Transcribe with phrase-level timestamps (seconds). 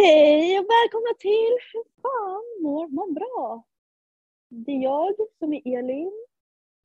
[0.00, 3.64] Hej och välkomna till Hur fan mår man bra?
[4.48, 6.12] Det är jag som är Elin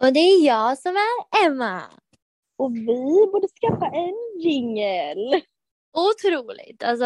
[0.04, 1.82] Och det är jag som är Emma.
[2.58, 5.42] och vi borde skaffa en jingel.
[5.94, 6.84] Otroligt.
[6.84, 7.06] Alltså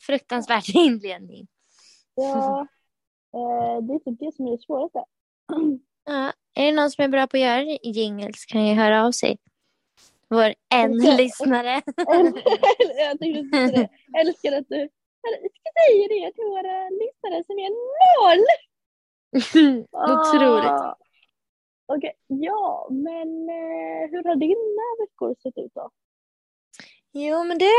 [0.00, 1.46] fruktansvärt inledning.
[2.14, 2.66] Ja,
[3.34, 5.04] eh, det är typ det som är det svåraste.
[6.04, 6.32] Ja.
[6.54, 9.38] Är det någon som är bra på att göra jingles kan ju höra av sig.
[10.28, 11.82] Vår en lyssnare.
[12.98, 13.88] jag det.
[14.12, 14.88] Jag älskar att du
[15.32, 15.50] jag
[15.86, 18.46] säga det till våra lyssnare som är noll.
[19.92, 20.70] Otroligt.
[20.70, 20.96] Ah.
[21.86, 25.90] Okej, ja, men eh, hur har dina veckor sett ut då?
[27.12, 27.70] Jo men det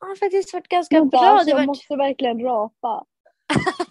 [0.00, 1.26] har faktiskt varit ganska Vänta, bra.
[1.28, 1.66] alltså, Det jag har varit...
[1.66, 3.04] måste verkligen rapa.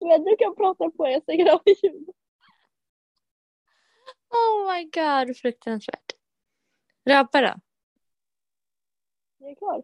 [0.00, 2.08] Men du kan prata på, jag stänger av ljud.
[4.32, 6.12] Oh my god, fruktansvärt.
[7.08, 7.54] Rapa då.
[9.38, 9.82] Jag är klar.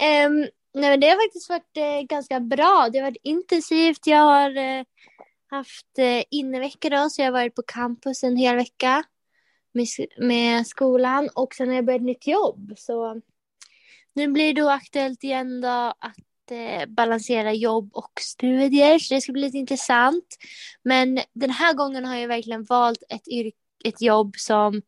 [0.00, 0.38] Ehm,
[0.74, 2.88] nej, men det har faktiskt varit eh, ganska bra.
[2.92, 4.06] Det har varit intensivt.
[4.06, 4.84] Jag har eh,
[5.50, 9.04] haft eh, innevecka då, så jag har varit på campus en hel vecka
[9.72, 9.86] med,
[10.18, 12.72] med skolan och sen har jag börjat ett nytt jobb.
[12.76, 13.20] Så
[14.14, 19.20] nu blir det då aktuellt igen då att eh, balansera jobb och studier, så det
[19.20, 20.36] ska bli lite intressant.
[20.82, 23.52] Men den här gången har jag verkligen valt ett,
[23.84, 24.82] ett jobb som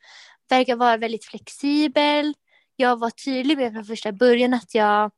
[0.49, 2.35] verkar vara väldigt flexibel
[2.77, 5.11] jag var tydlig med från första början att jag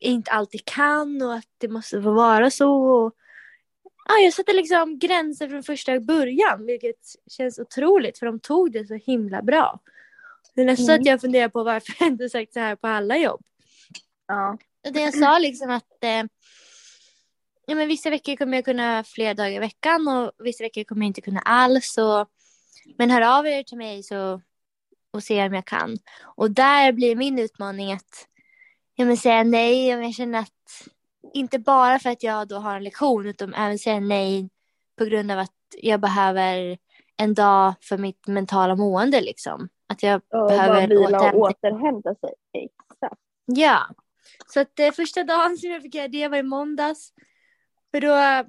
[0.00, 3.10] inte alltid kan och att det måste få vara så.
[4.08, 7.00] Ja, jag satte liksom gränser från första början, vilket
[7.30, 9.80] känns otroligt för de tog det så himla bra.
[10.54, 11.00] Det är nästan Mm.
[11.00, 13.40] att jag funderar på varför jag inte sagt så här på alla jobb.
[14.26, 14.58] Ja.
[14.86, 16.24] Och det jag sa liksom att eh,
[17.66, 21.02] ja, men vissa veckor kommer jag kunna flera dagar i veckan och vissa veckor kommer
[21.02, 21.98] jag inte kunna alls.
[21.98, 22.28] Och,
[22.98, 24.40] men hör av er till mig så,
[25.12, 25.96] och se om jag kan.
[26.22, 28.28] Och där blir min utmaning att
[28.94, 30.88] ja, men säga nej om jag känner att
[31.32, 34.50] inte bara för att jag då har en lektion utan även säga nej
[34.98, 35.50] på grund av att
[35.80, 36.78] jag behöver
[37.16, 39.68] en dag för mitt mentala mående liksom.
[39.86, 42.34] Att jag Och behöver vila och återhämta återhämta sig.
[42.52, 43.20] Exakt.
[43.44, 43.86] Ja.
[44.46, 47.12] Så att eh, första dagen som jag fick göra det var i måndags.
[47.90, 48.46] För då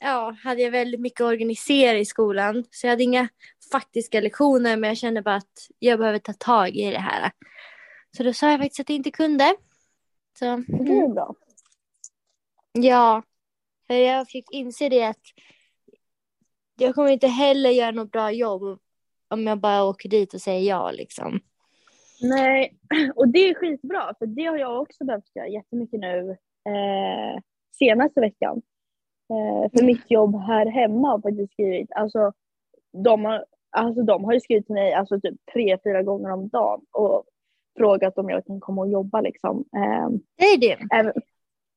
[0.00, 2.64] ja, hade jag väldigt mycket att organisera i skolan.
[2.70, 3.28] Så jag hade inga
[3.72, 7.30] faktiska lektioner men jag kände bara att jag behöver ta tag i det här.
[8.16, 9.54] Så då sa jag faktiskt att jag inte kunde.
[10.38, 11.34] Så, Det är mm, bra.
[12.72, 13.22] ja.
[13.86, 15.20] För jag fick inse det att
[16.78, 18.78] jag kommer inte heller göra något bra jobb
[19.28, 21.40] om jag bara åker dit och säger ja liksom.
[22.22, 22.78] Nej,
[23.16, 26.30] och det är skitbra för det har jag också behövt göra jättemycket nu
[26.68, 27.40] eh,
[27.78, 28.62] senaste veckan.
[29.30, 32.32] Eh, för mitt jobb här hemma har faktiskt skrivit, alltså
[33.04, 36.48] de har, alltså de har ju skrivit till mig alltså typ tre, fyra gånger om
[36.48, 37.24] dagen och
[37.78, 39.64] frågat om jag kan komma och jobba liksom.
[40.36, 40.78] Det är det.
[40.92, 41.12] även,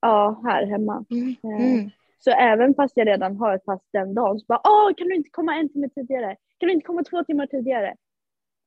[0.02, 1.06] ja, här hemma.
[1.12, 1.36] Mm.
[1.44, 1.90] Eh, Mm.
[2.20, 5.16] Så även fast jag redan har ett pass den dagen så bara åh kan du
[5.16, 6.36] inte komma en timme tidigare?
[6.58, 7.96] Kan du inte komma två timmar tidigare?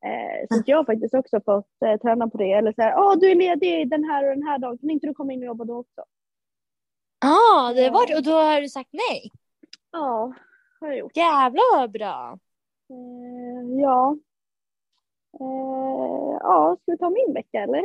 [0.06, 2.52] Eh, så jag har faktiskt också fått eh, träna på det.
[2.52, 5.06] Eller så här, åh du är ledig den här och den här dagen, kan inte
[5.06, 6.04] du komma in och jobba då också?
[7.20, 8.16] Ja, det var det.
[8.16, 9.30] Och då har du sagt nej.
[9.92, 10.32] Ja,
[10.80, 11.16] har jag gjort.
[11.16, 12.38] Jävlar vad bra.
[12.90, 14.16] Eh, ja.
[15.40, 17.82] Eh, ja, ska vi ta min vecka eller?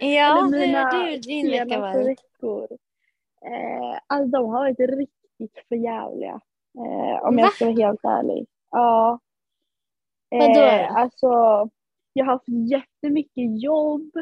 [0.00, 2.06] Ja, eller hur har du din vecka varit?
[2.06, 2.68] veckor.
[3.44, 6.40] Eh, alltså de har varit riktigt förjävliga.
[7.22, 7.50] Om jag Va?
[7.50, 8.46] ska vara helt ärlig.
[8.70, 9.18] Ja.
[10.30, 10.60] Vadå?
[10.60, 11.26] Eh, alltså,
[12.12, 14.16] jag har haft jättemycket jobb.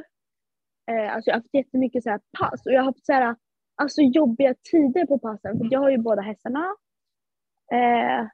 [0.91, 3.37] Eh, alltså jag har haft jättemycket så här pass och jag har haft så här,
[3.75, 5.59] alltså jobbiga tider på passen.
[5.59, 6.75] För jag har ju båda hästarna.
[7.73, 8.27] Eh,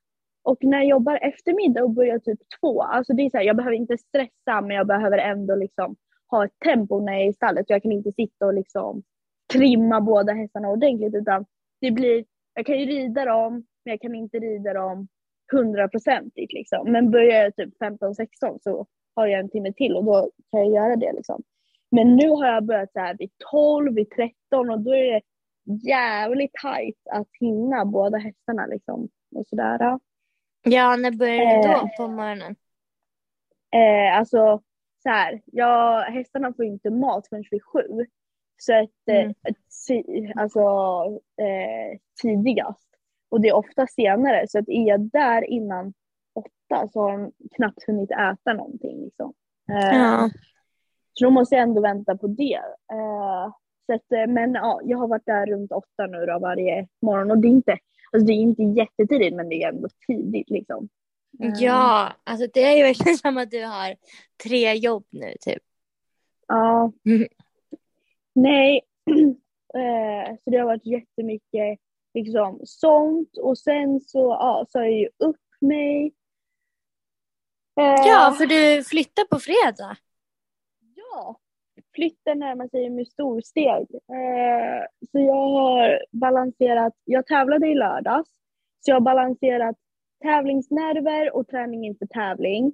[0.47, 3.57] och när jag jobbar eftermiddag och börjar typ två, alltså det är så här, jag
[3.57, 5.97] behöver inte stressa men jag behöver ändå liksom
[6.31, 7.71] ha ett tempo när jag är i stallet.
[7.71, 9.03] Jag kan inte sitta och liksom
[9.53, 11.45] trimma båda hästarna ordentligt utan
[11.81, 12.25] det blir,
[12.55, 13.53] jag kan ju rida dem
[13.85, 15.09] men jag kan inte rida dem
[15.53, 16.93] hundraprocentigt liksom.
[16.93, 20.71] Men börjar jag typ 15-16 så har jag en timme till och då kan jag
[20.71, 21.43] göra det liksom.
[21.91, 25.21] Men nu har jag börjat så här vid 12, vid 13 och då är det
[25.89, 29.09] jävligt tajt att hinna båda hästarna liksom.
[29.35, 29.99] Och sådär.
[30.67, 31.81] Ja, när börjar du Eh.
[31.81, 32.57] då på morgonen?
[33.75, 34.63] Eh, alltså
[35.03, 38.07] så här, ja, hästarna får inte mat förrän vid sju.
[38.59, 39.29] Så att, Mm.
[39.29, 40.61] eh, alltså
[41.43, 42.89] eh, tidigast.
[43.29, 44.49] Och det är ofta senare.
[44.49, 45.95] Så att är jag där innan
[46.35, 49.05] åtta så har de knappt hunnit äta någonting.
[49.05, 49.33] Liksom.
[49.71, 50.31] Eh, Ja.
[51.13, 52.61] Så då måste jag ändå vänta på det.
[52.93, 53.53] Eh,
[53.87, 57.31] så att, eh, men ja, jag har varit där runt åtta nu då varje morgon.
[57.31, 57.79] Och det är inte,
[58.13, 60.89] alltså, det är inte jättetidigt men det är ändå tidigt liksom.
[61.43, 63.97] Eh, ja, alltså det är ju verkligen som att du har
[64.45, 65.63] tre jobb nu typ.
[66.49, 66.93] Ja.
[67.05, 67.29] Mm.
[68.35, 68.83] Nej,
[69.75, 71.79] eh, så det har varit jättemycket
[72.15, 76.15] liksom sånt och sen så ja, sa jag ju upp mig.
[77.81, 79.97] Eh, Ja, för du flyttar på fredag.
[80.95, 81.41] Ja,
[81.95, 83.87] flytten närmar sig med storsteg.
[83.93, 84.87] Eh,
[85.17, 88.31] så jag har balanserat, jag tävlade i lördags,
[88.81, 89.77] så jag har balanserat
[90.23, 92.73] tävlingsnerver och träning inför tävling,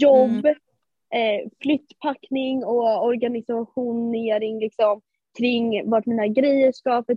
[0.00, 5.00] jobb, eh, flyttpackning och organisationering liksom,
[5.38, 7.04] kring vart mina grejer ska.
[7.06, 7.16] För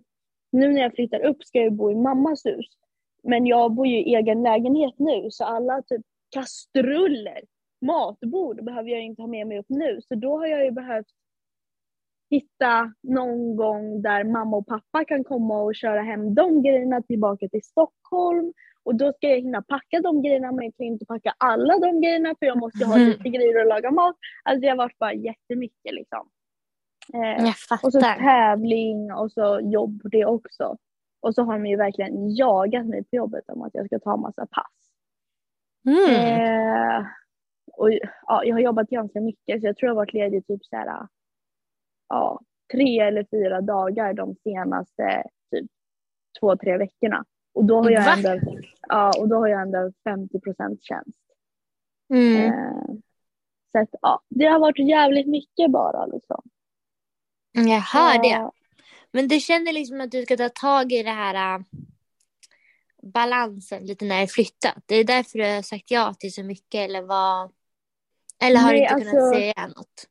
[0.51, 2.65] nu när jag flyttar upp ska jag bo i mammas hus.
[3.23, 7.41] Men jag bor ju i egen lägenhet nu så alla typ kastruller,
[7.81, 9.99] matbord behöver jag inte ha med mig upp nu.
[10.07, 11.07] Så då har jag ju behövt
[12.29, 17.47] hitta någon gång där mamma och pappa kan komma och köra hem de grejerna tillbaka
[17.47, 18.53] till Stockholm.
[18.83, 22.01] Och då ska jag hinna packa de grejerna men jag kan inte packa alla de
[22.01, 23.07] grejerna för jag måste ju ha Mm.
[23.07, 24.15] lite grejer att laga mat.
[24.43, 26.29] Alltså det har varit bara jättemycket liksom.
[27.13, 27.45] Eh,
[27.83, 30.77] och så tävling och så jobb det också.
[31.19, 34.17] Och så har de ju verkligen jagat mig på jobbet om att jag ska ta
[34.17, 34.93] massa pass.
[35.85, 36.41] Mm.
[36.41, 37.05] Eh,
[37.73, 37.91] och
[38.27, 40.75] ja, jag har jobbat ganska mycket så jag tror jag har varit ledig typ så
[40.75, 41.07] här,
[42.09, 45.71] ja, tre eller fyra dagar de senaste typ
[46.39, 47.25] två, tre veckorna.
[47.53, 48.13] Och då har jag Va?
[48.13, 48.51] ändå,
[48.87, 51.17] ja, och då har jag ändå 50 procent tjänst.
[52.13, 52.45] Mm.
[52.45, 52.83] Eh,
[53.71, 56.41] så att, ja, det har varit jävligt mycket bara liksom.
[57.51, 58.27] Jag hör det.
[58.27, 58.51] Ja,
[59.11, 61.63] Men du känner liksom att du ska ta tag i det här äh,
[63.13, 64.83] balansen lite när du flyttat.
[64.85, 67.51] Det är därför du har sagt ja till så mycket eller vad?
[68.43, 70.07] Eller har du Nej, inte kunnat alltså- säga något?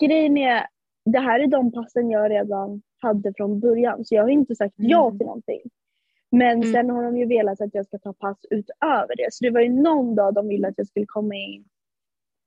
[0.00, 0.66] grejen är,
[1.04, 4.74] det här är de passen jag redan hade från början så jag har inte sagt
[4.76, 5.18] ja Mm.
[5.18, 5.60] till någonting.
[6.30, 6.72] Men Mm.
[6.72, 9.28] sen har de ju velat att jag ska ta pass utöver det.
[9.32, 11.64] Så det var ju någon dag de ville att jag skulle komma in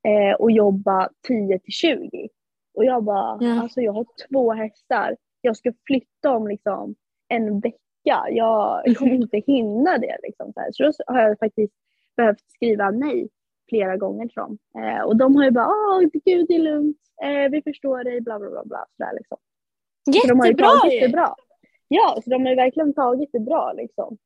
[0.07, 2.29] eh, och jobba 10 till 20.
[2.73, 3.61] Och jag bara, Ja.
[3.61, 5.17] alltså jag har två hästar.
[5.41, 6.95] Jag ska flytta om liksom
[7.27, 8.25] en vecka.
[8.29, 10.17] Jag kommer inte hinna det.
[10.23, 10.69] Liksom, så, här.
[10.71, 11.73] så då har jag faktiskt
[12.17, 13.29] behövt skriva nej
[13.69, 14.57] flera gånger till dem.
[14.77, 18.21] Eh, och de har ju bara, åh gud det är lugnt, eh, vi förstår dig,
[18.21, 18.63] bla bla bla.
[18.65, 19.37] bla sådär, liksom.
[20.21, 20.99] Så de har ju Jättebra tagit ju!
[20.99, 21.35] det bra.
[21.87, 24.17] Ja, så de har ju verkligen tagit det bra liksom.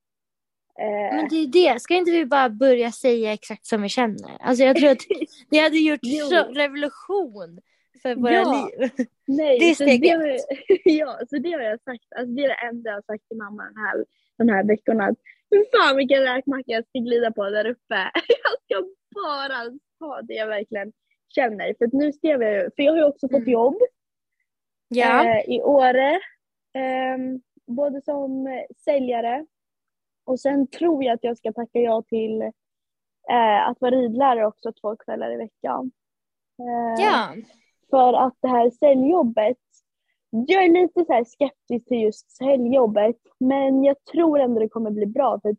[0.79, 4.37] Eh, Men det är det, ska inte vi bara börja säga exakt som vi känner?
[4.39, 4.97] Alltså jag tror att
[5.49, 5.99] det hade gjort
[6.55, 7.59] revolution
[8.01, 8.69] för våra Ja.
[8.77, 8.89] liv.
[9.27, 10.37] Nej, Det är så steg det, har
[10.85, 12.03] ja, så det har jag sagt.
[12.15, 14.05] Alltså, det är det enda jag har sagt till mamma den här,
[14.37, 15.03] de här veckorna.
[15.05, 15.17] Att,
[15.53, 18.11] Fy fan vilken räkmacka jag ska glida på där uppe.
[18.67, 20.93] Jag ska bara ta det jag verkligen
[21.35, 21.73] känner.
[21.77, 23.49] För nu skrev jag ju, för jag har ju också fått Mm.
[23.51, 23.77] jobb
[24.87, 25.25] Ja.
[25.25, 26.19] eh, i Åre.
[26.73, 29.45] ehm, både som eh, säljare
[30.25, 32.41] och sen tror jag att jag ska tacka ja till
[33.31, 35.91] eh, att vara ridlärare också två kvällar i veckan.
[36.59, 37.35] Eh, ja.
[37.89, 39.57] för att det här säljjobbet,
[40.31, 45.05] jag är lite så skeptisk till just säljjobbet, men jag tror ändå det kommer bli
[45.05, 45.55] bra för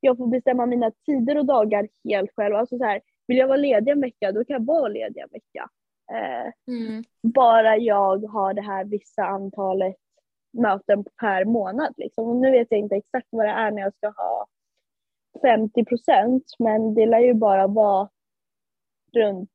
[0.00, 2.54] jag får bestämma mina tider och dagar helt själv.
[2.56, 5.28] Alltså så här, vill jag vara ledig en vecka, då kan jag vara ledig en
[5.32, 5.68] vecka.
[6.12, 7.04] Eh, Mm.
[7.22, 9.96] bara jag har det här vissa antalet
[10.52, 11.94] möten per månad.
[11.96, 12.28] Liksom.
[12.28, 14.46] Och nu vet jag inte exakt vad det är när jag ska ha
[15.42, 18.08] 50 procent, men det lär ju bara vara
[19.12, 19.50] runt,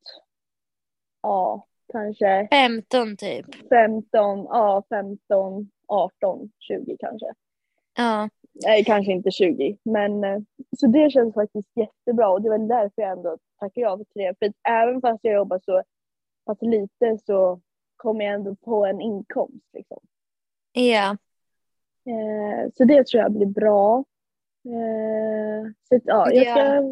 [1.22, 3.46] ja, kanske 15 typ.
[3.68, 7.26] 15, ja 15, 18, 20 kanske.
[7.96, 8.28] Ja.
[8.66, 10.38] Nej, kanske inte 20, men eh,
[10.76, 14.06] så det känns faktiskt jättebra och det är väl därför jag ändå tackar ja till
[14.14, 14.34] det.
[14.38, 15.82] För även fast jag jobbar så
[16.46, 17.60] pass lite så
[17.96, 19.98] kommer jag ändå på en inkomst liksom.
[20.72, 21.16] Ja.
[22.06, 24.04] Eh, så det tror jag blir bra.
[24.64, 26.82] Eh, så ja, jag ska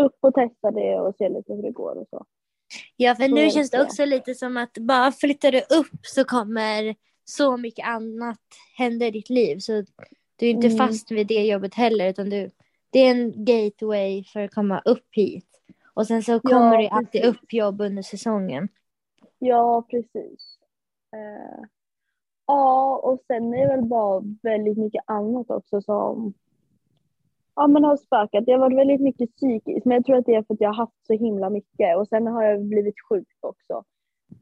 [0.00, 2.24] upp och testa det och se lite hur det går och så.
[2.96, 6.94] Ja, för nu känns det också lite som att bara flyttar du upp så kommer
[7.24, 8.40] så mycket annat
[8.76, 9.58] hända i ditt liv.
[9.58, 9.72] Så
[10.36, 10.78] du är inte Mm.
[10.78, 12.50] fast vid det jobbet heller, utan du,
[12.90, 15.46] det är en gateway för att komma upp hit.
[15.94, 17.36] Och sen så kommer Ja, det alltid precis.
[17.42, 18.68] upp jobb under säsongen.
[19.38, 20.58] Ja, precis.
[21.12, 21.64] Eh,
[22.46, 26.34] ja, och sen är det väl bara väldigt mycket annat också som
[27.56, 28.46] ja, men har spökat.
[28.46, 30.68] Det har varit väldigt mycket psykiskt, men jag tror att det är för att jag
[30.68, 33.84] har haft så himla mycket och sen har jag blivit sjuk också.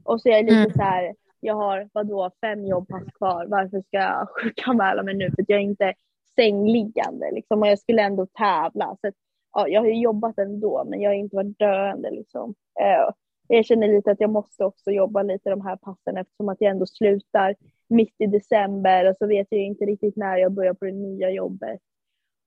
[0.05, 0.73] Och så är jag lite Mm.
[0.73, 5.43] så här, jag har vadå fem jobbpass kvar, varför ska jag sjukanmäla mig nu för
[5.43, 5.95] att jag är inte
[6.37, 8.97] sängliggande liksom och jag skulle ändå tävla.
[9.01, 9.15] Så att,
[9.53, 12.55] ja, jag har ju jobbat ändå men jag har inte varit döende liksom.
[12.81, 13.15] Eh,
[13.49, 16.71] jag känner lite att jag måste också jobba lite de här passen eftersom att jag
[16.71, 17.55] ändå slutar
[17.89, 21.31] mitt i december och så vet jag inte riktigt när jag börjar på det nya
[21.31, 21.81] jobbet.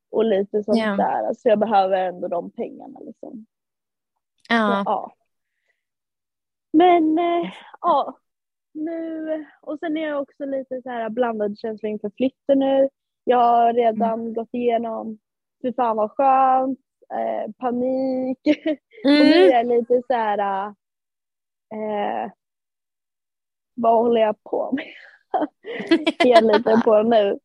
[0.10, 0.96] Och lite sånt Ja.
[0.96, 1.28] där.
[1.28, 3.46] Alltså jag behöver ändå de pengarna liksom.
[4.50, 4.84] Ja.
[4.86, 5.14] Så, ja.
[6.74, 8.18] Men eh, ja,
[8.74, 12.90] nu, och sen är jag också lite så här blandad känsla inför flytten nu.
[13.24, 14.34] Jag har redan mm.
[14.34, 15.20] gått igenom,
[15.62, 16.80] fy fan vad skönt,
[17.14, 18.48] eh, panik.
[18.48, 18.78] Mm.
[19.22, 20.68] och nu är jag lite så här,
[21.74, 22.32] eh,
[23.74, 24.86] vad håller jag på med?
[26.20, 27.40] Helt lite på nu.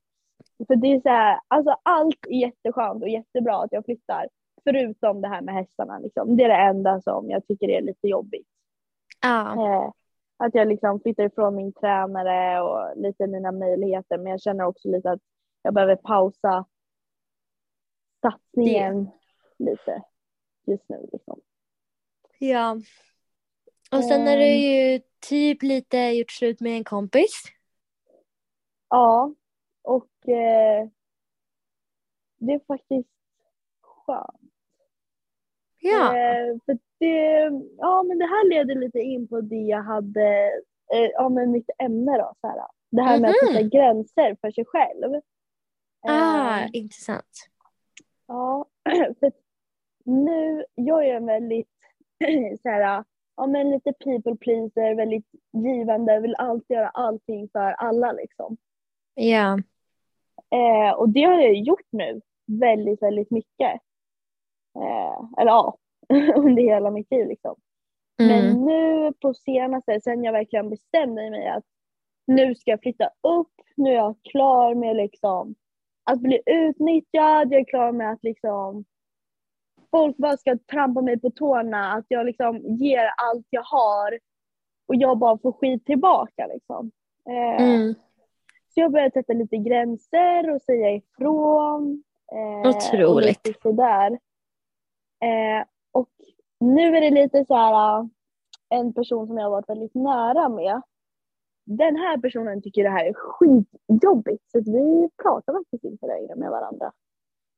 [0.67, 4.29] För det är så här, alltså allt är jätteskönt och jättebra att jag flyttar.
[4.65, 5.99] Förutom det här med hästarna.
[5.99, 6.37] Liksom.
[6.37, 8.49] Det är det enda som jag tycker är lite jobbigt.
[9.23, 9.53] Ja.
[9.53, 9.93] Eh,
[10.37, 14.19] att jag liksom flyttar ifrån min tränare och lite mina möjligheter.
[14.19, 15.21] Men jag känner också lite att
[15.63, 16.65] jag behöver pausa
[18.23, 19.05] satsningen
[19.59, 19.65] det.
[19.65, 20.03] lite
[20.67, 21.09] just nu.
[21.13, 21.41] Liksom.
[22.39, 22.77] Ja.
[23.93, 24.93] Och sen har du ehm.
[24.93, 27.43] ju typ lite gjort slut med en kompis.
[28.89, 29.35] Ja,
[30.29, 30.89] eh,
[32.39, 33.09] det är faktiskt
[33.81, 34.53] skönt.
[35.81, 36.17] Ja.
[36.17, 40.53] Eh, för det, ja, men det här leder lite in på det jag hade,
[40.93, 42.35] eh, ja men mitt ämne då.
[42.41, 43.45] Så här, det här med mm -hmm.
[43.45, 43.71] att sätta mhm.
[43.71, 45.21] gränser för sig själv.
[46.09, 47.49] Ah, eh, intressant.
[48.27, 48.67] Ja,
[49.21, 49.33] för
[50.05, 51.71] nu, jag är en väldigt
[52.63, 53.05] så här,
[53.37, 58.57] ja men lite people pleaser, väldigt givande, vill alltid göra allting för alla liksom.
[59.15, 59.59] Ja.
[60.53, 63.81] Eh, och det har jag gjort nu väldigt, väldigt mycket.
[64.79, 65.77] Eh, eller ja,
[66.37, 67.57] under hela mitt liv liksom.
[68.21, 68.47] Mm.
[68.47, 71.65] Men nu på senaste, sen jag verkligen bestämde mig att
[72.27, 75.55] nu ska jag flytta upp, nu är jag klar med liksom
[76.05, 78.85] att bli utnyttjad, jag är klar med att liksom
[79.91, 84.19] folk bara ska trampa mig på tårna, att jag liksom ger allt jag har
[84.89, 86.91] och jag bara får skit tillbaka liksom.
[87.29, 87.95] Eh, mm.
[88.75, 92.03] Så jag började sätta lite gränser och säga ifrån.
[92.33, 93.49] Eh, Otroligt.
[93.49, 94.11] Och sådär.
[95.23, 96.09] Eh, och
[96.61, 98.07] nu är det lite så här äh,
[98.69, 100.83] en person som jag har varit väldigt nära med.
[101.65, 106.51] Den här personen tycker det här är skitjobbigt så vi pratar faktiskt inte längre med
[106.51, 106.93] varandra.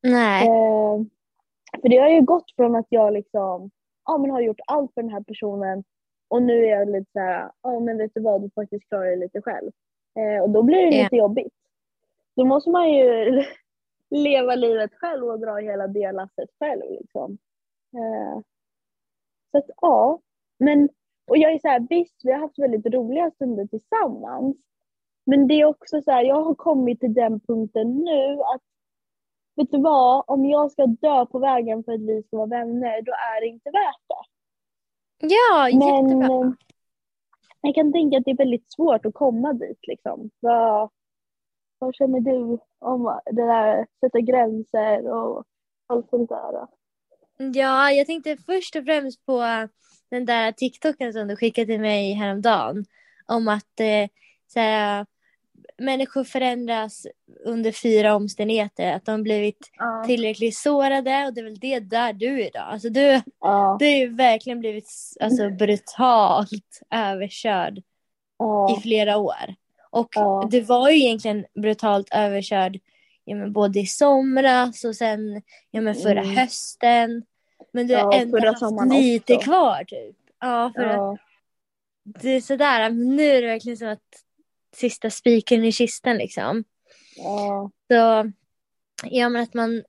[0.03, 0.47] Nej.
[0.47, 1.05] Eh,
[1.81, 3.71] för det har ju gått från att jag liksom,
[4.05, 5.83] ja men har gjort allt för den här personen
[6.27, 9.05] och nu är jag lite så här, ja men vet du vad, du faktiskt klarar
[9.05, 9.71] det lite själv.
[10.19, 11.53] Eh, och då blir det lite jobbigt.
[12.35, 13.43] Då måste man ju
[14.09, 17.37] leva livet själv och dra hela det lasset själv liksom.
[17.93, 18.41] Eh,
[19.51, 20.19] så att ja,
[20.59, 20.89] men
[21.27, 24.57] och jag är så här, visst vi har haft väldigt roliga stunder tillsammans.
[25.25, 28.61] Men det är också så här, jag har kommit till den punkten nu att
[29.55, 33.01] vet du vad, om jag ska dö på vägen för att vi ska vara vänner,
[33.01, 34.23] då är det inte värt det.
[35.27, 36.55] Ja, Men, jättebra.
[37.65, 40.29] Jag kan tänka att det är väldigt svårt att komma dit liksom.
[40.39, 40.89] Vad,
[41.79, 45.43] vad känner du om det där, sätta gränser och
[45.87, 46.67] allt sånt där?
[47.37, 49.67] Ja, jag tänkte först och främst på
[50.09, 52.85] den där TikToken som du skickade till mig häromdagen.
[53.25, 54.09] Om att eh,
[54.47, 55.05] så här,
[55.77, 57.07] människor förändras
[57.45, 58.93] under fyra omständigheter.
[58.93, 60.03] Att de blivit ja.
[60.07, 62.67] tillräckligt sårade och det är väl det där du är idag.
[62.67, 63.77] Alltså du, ja.
[63.79, 64.89] du har ju verkligen blivit
[65.19, 67.83] alltså, brutalt överkörd
[68.39, 68.77] ja.
[68.77, 69.55] i flera år.
[69.89, 70.09] Och
[70.49, 72.79] du var ju egentligen brutalt överkörd
[73.25, 75.41] ja, men både i somras och sen
[75.71, 76.35] ja, men förra mm.
[76.35, 77.23] hösten.
[77.71, 79.45] Men du har ja, ändå haft lite också.
[79.45, 80.15] kvar typ.
[80.39, 81.13] Ja, för ja.
[81.13, 81.19] Att,
[82.21, 84.24] det är sådär, nu är det verkligen som att
[84.75, 86.63] sista spiken i kistan liksom.
[87.17, 87.71] Ja.
[87.87, 88.31] Så,
[89.03, 89.83] ja men att man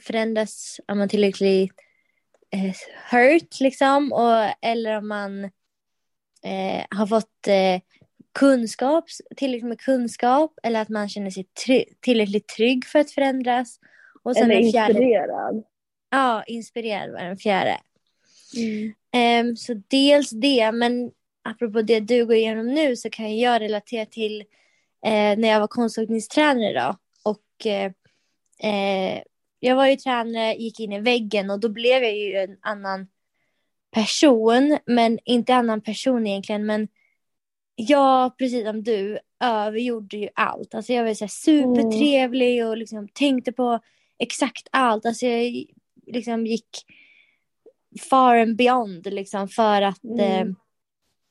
[0.00, 1.72] förändras om man tillräckligt
[2.50, 2.74] eh,
[3.10, 5.44] hurt liksom, och, eller om man
[6.44, 7.80] eh, har fått eh,
[8.38, 9.04] kunskap,
[9.36, 13.78] tillräckligt med kunskap eller att man känner sig try tillräckligt trygg för att förändras.
[14.22, 15.64] Och sen eller inspirerad.
[16.10, 17.78] Ja, inspirerad var den fjärde.
[18.56, 18.94] Mm.
[19.48, 21.10] Um, så dels det, men
[21.50, 24.40] apropå det du går igenom nu så kan jag relatera till
[25.04, 26.96] eh, när jag var konståkningstränare då.
[27.30, 27.92] Och eh,
[28.72, 29.22] eh,
[29.60, 33.06] jag var ju tränare, gick in i väggen och då blev jag ju en annan
[33.90, 36.88] person, men inte annan person egentligen, men
[37.74, 40.74] jag, precis som du, övergjorde ju allt.
[40.74, 43.80] Alltså jag var så supertrevlig och liksom tänkte på
[44.18, 45.06] exakt allt.
[45.06, 45.64] Alltså jag
[46.06, 46.68] liksom gick
[48.10, 50.48] far and beyond liksom för att eh, mm.
[50.48, 50.54] eh,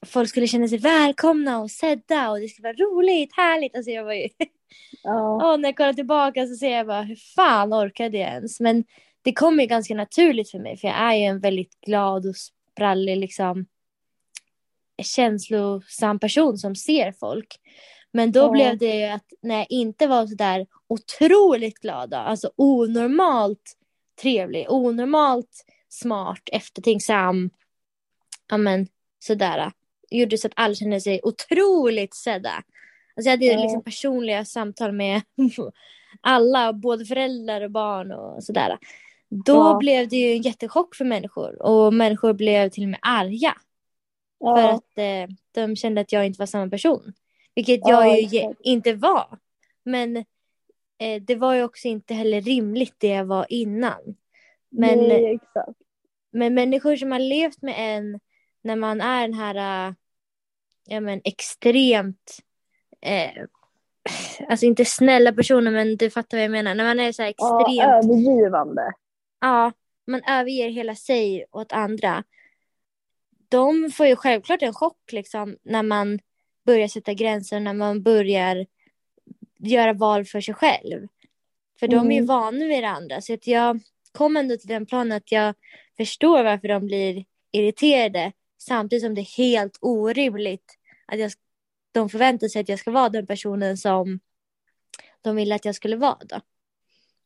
[0.05, 3.75] folk skulle känna sig välkomna och sedda och det skulle vara roligt, härligt.
[3.75, 4.29] Alltså jag var ju...
[5.03, 5.51] Ja.
[5.53, 8.59] och när jag kollar tillbaka så ser jag bara hur fan orkade jag ens?
[8.59, 8.83] Men
[9.21, 12.35] det kom ju ganska naturligt för mig för jag är ju en väldigt glad och
[12.35, 13.65] sprallig liksom
[15.03, 17.59] känslosam person som ser folk.
[18.11, 18.51] Men då ja.
[18.51, 23.77] blev det ju att när jag inte var så där otroligt glad, alltså onormalt
[24.21, 27.49] trevlig, onormalt smart, eftertänksam,
[28.49, 28.87] ja men
[29.19, 29.71] sådär.
[30.09, 32.49] Gjorde så att alla kände sig otroligt sedda.
[33.15, 33.61] Alltså jag hade Ja.
[33.61, 35.21] liksom personliga samtal med
[36.21, 38.77] alla, både föräldrar och barn och sådär.
[39.29, 39.77] Då Ja.
[39.79, 43.53] blev det ju en jättechock för människor och människor blev till och med arga.
[44.39, 47.13] För Ja, att eh, de kände att jag inte var samma person.
[47.55, 49.37] Vilket Ja, jag ju inte var.
[49.83, 50.17] Men
[50.97, 54.15] eh, det var ju också inte heller rimligt det jag var innan.
[54.69, 55.39] Men, nej,
[56.31, 58.19] men människor som har levt med en
[58.67, 59.93] när man är den här äh,
[60.87, 62.37] ja, men extremt
[63.01, 63.31] eh,
[64.49, 66.75] Alltså inte snälla personer men du fattar vad jag menar.
[66.75, 68.93] När man är så här Ja, extremt övergivande.
[69.41, 69.71] Ja,
[70.07, 72.23] man överger hela sig åt andra.
[73.49, 76.19] De får ju självklart en chock liksom när man
[76.65, 78.65] börjar sätta gränser, när man börjar
[79.59, 81.07] göra val för sig själv.
[81.79, 82.25] För de är ju Mm.
[82.25, 83.21] vana vid det andra.
[83.21, 83.79] Så att jag
[84.11, 85.55] kom ändå till den planen att jag
[85.97, 88.31] förstår varför de blir irriterade
[88.67, 91.31] samtidigt som det är helt orimligt att jag,
[91.91, 94.19] de förväntar sig att jag ska vara den personen som
[95.21, 96.19] de ville att jag skulle vara.
[96.29, 96.41] Då.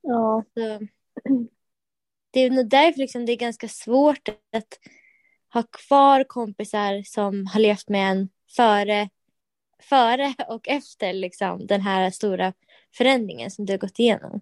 [0.01, 0.88] Ja, Så
[2.31, 4.79] det är nog därför liksom det är ganska svårt att
[5.53, 9.10] ha kvar kompisar som har levt med en före,
[9.79, 12.53] före och efter liksom, den här stora
[12.98, 14.41] förändringen som du har gått igenom.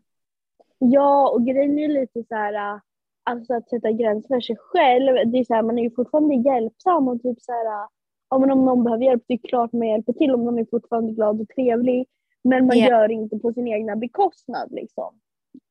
[0.77, 2.81] ja och grejen är lite så här, äh,
[3.29, 5.31] alltså att sätta gränser för sig själv.
[5.31, 7.87] Det är så här, man är ju fortfarande hjälpsam och typ så här,
[8.29, 10.65] ja, men om någon behöver hjälp, det är klart man hjälper till om någon är
[10.65, 12.07] fortfarande glad och trevlig.
[12.43, 12.89] Men man Ja.
[12.89, 15.19] gör inte på sin egna bekostnad liksom.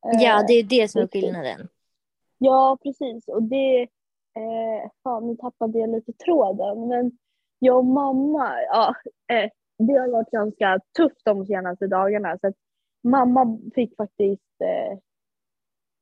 [0.02, 1.68] Ja, Eh, det är det som är skillnaden.
[2.38, 3.28] Ja, precis.
[3.28, 3.82] Och det...
[4.36, 6.88] Eh, fan, nu tappade jag lite tråden.
[6.88, 7.12] Men
[7.58, 8.94] jag och mamma, ja,
[9.32, 12.38] eh, det har varit ganska tufft de senaste dagarna.
[12.38, 12.54] Så att
[13.04, 14.98] mamma fick faktiskt eh,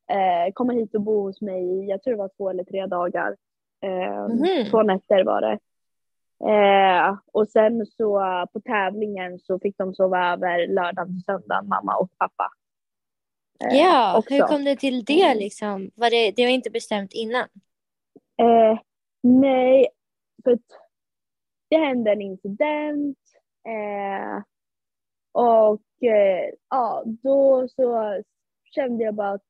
[0.09, 2.85] eh, komma hit och bo hos mig i, jag tror det var två eller tre
[2.85, 3.35] dagar.
[3.83, 4.69] Eh, Mhm.
[4.71, 5.59] Två nätter var det.
[6.51, 8.19] Eh, och sen så
[8.53, 12.49] på tävlingen så fick de sova över lördag till söndag, mamma och pappa.
[13.65, 14.33] Eh, Ja, också.
[14.33, 15.91] hur kom det till det liksom?
[15.95, 17.47] Var det, det var inte bestämt innan?
[18.41, 18.79] Eh,
[19.23, 19.87] nej,
[20.43, 20.59] för
[21.69, 23.17] det hände en incident.
[23.67, 24.43] Eh,
[25.31, 28.21] och eh, ja, då så
[28.75, 29.41] kände jag bara att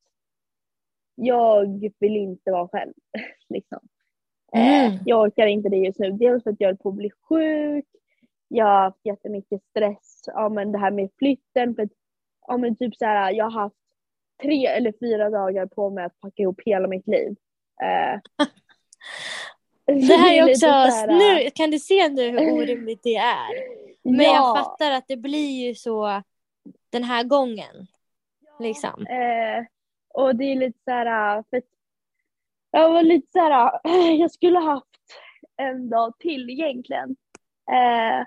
[1.20, 2.94] jag vill inte vara själv.
[3.50, 3.80] liksom.
[4.54, 5.00] eh, Mm.
[5.06, 6.12] jag orkar inte det just nu.
[6.12, 7.86] Dels för att jag höll på att bli sjuk.
[8.48, 10.24] Jag har haft jättemycket stress.
[10.26, 11.76] Ja, men det här med flytten.
[11.76, 11.90] För att,
[12.48, 13.76] ja, men typ så här, jag har haft
[14.42, 17.36] tre eller fyra dagar på mig att packa ihop hela mitt liv.
[17.82, 18.20] Eh,
[19.86, 23.48] Det här är också, så här, nu kan du se nu hur orimligt det är?
[24.04, 26.22] Men ja, jag fattar att det blir ju så
[26.90, 27.88] den här gången.
[28.60, 29.08] Liksom.
[29.08, 29.66] Eh,
[30.18, 31.64] och det är lite så här, för att
[32.72, 33.80] jag var lite så här,
[34.20, 34.86] jag skulle haft
[35.58, 37.16] en dag till egentligen.
[37.72, 38.26] Eh,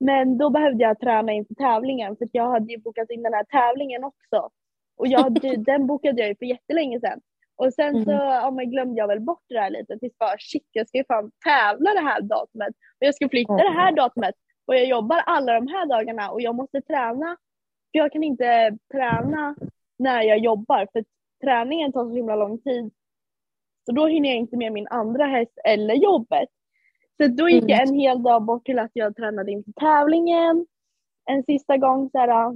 [0.00, 3.44] men då behövde jag träna inför tävlingen för jag hade ju bokat in den här
[3.44, 4.50] tävlingen också.
[4.96, 7.20] Och jag hade, den bokade jag ju för jättelänge sedan.
[7.56, 8.54] Och sen så Mm.
[8.54, 11.30] men glömde jag väl bort det där lite tills bara shit jag ska ju fan
[11.44, 12.68] tävla det här datumet.
[12.68, 14.34] Och jag ska flytta det här datumet.
[14.66, 17.36] Och jag jobbar alla de här dagarna och jag måste träna.
[17.92, 19.56] För jag kan inte träna
[19.98, 21.04] när jag jobbar för
[21.44, 22.90] träningen tar så himla lång tid.
[23.86, 26.48] Så då hinner jag inte med min andra häst eller jobbet.
[27.16, 30.66] Så då gick jag en hel dag bort till att jag tränade inför tävlingen.
[31.30, 32.48] En sista gång så här,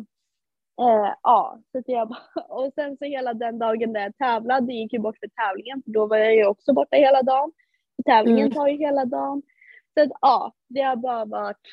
[0.80, 4.92] eh, ja, så jag bara, och sen så hela den dagen där jag tävlade gick
[4.92, 7.52] ju bort för tävlingen för då var jag ju också borta hela dagen.
[8.06, 8.52] Tävlingen Mm.
[8.52, 9.42] tar ju hela dagen.
[9.94, 11.66] Så att ja, det har bara varit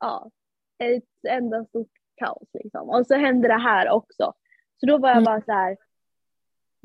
[0.00, 0.30] ja,
[0.78, 2.88] ett enda stort kaos liksom.
[2.88, 4.32] Och så hände det här också.
[4.80, 5.24] Så då var jag Mm.
[5.24, 5.76] bara så här.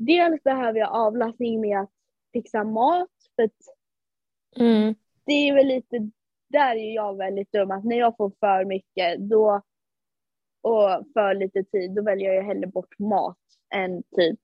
[0.06, 1.90] Dels behöver jag avlastning med att
[2.32, 3.08] fixa mat.
[3.36, 3.52] För att
[4.56, 4.94] Mm.
[5.24, 6.10] det är väl lite,
[6.48, 7.70] där är jag väldigt dum.
[7.70, 9.62] Att när jag får för mycket då
[10.62, 13.38] och för lite tid då väljer jag hellre bort mat
[13.74, 14.40] än typ,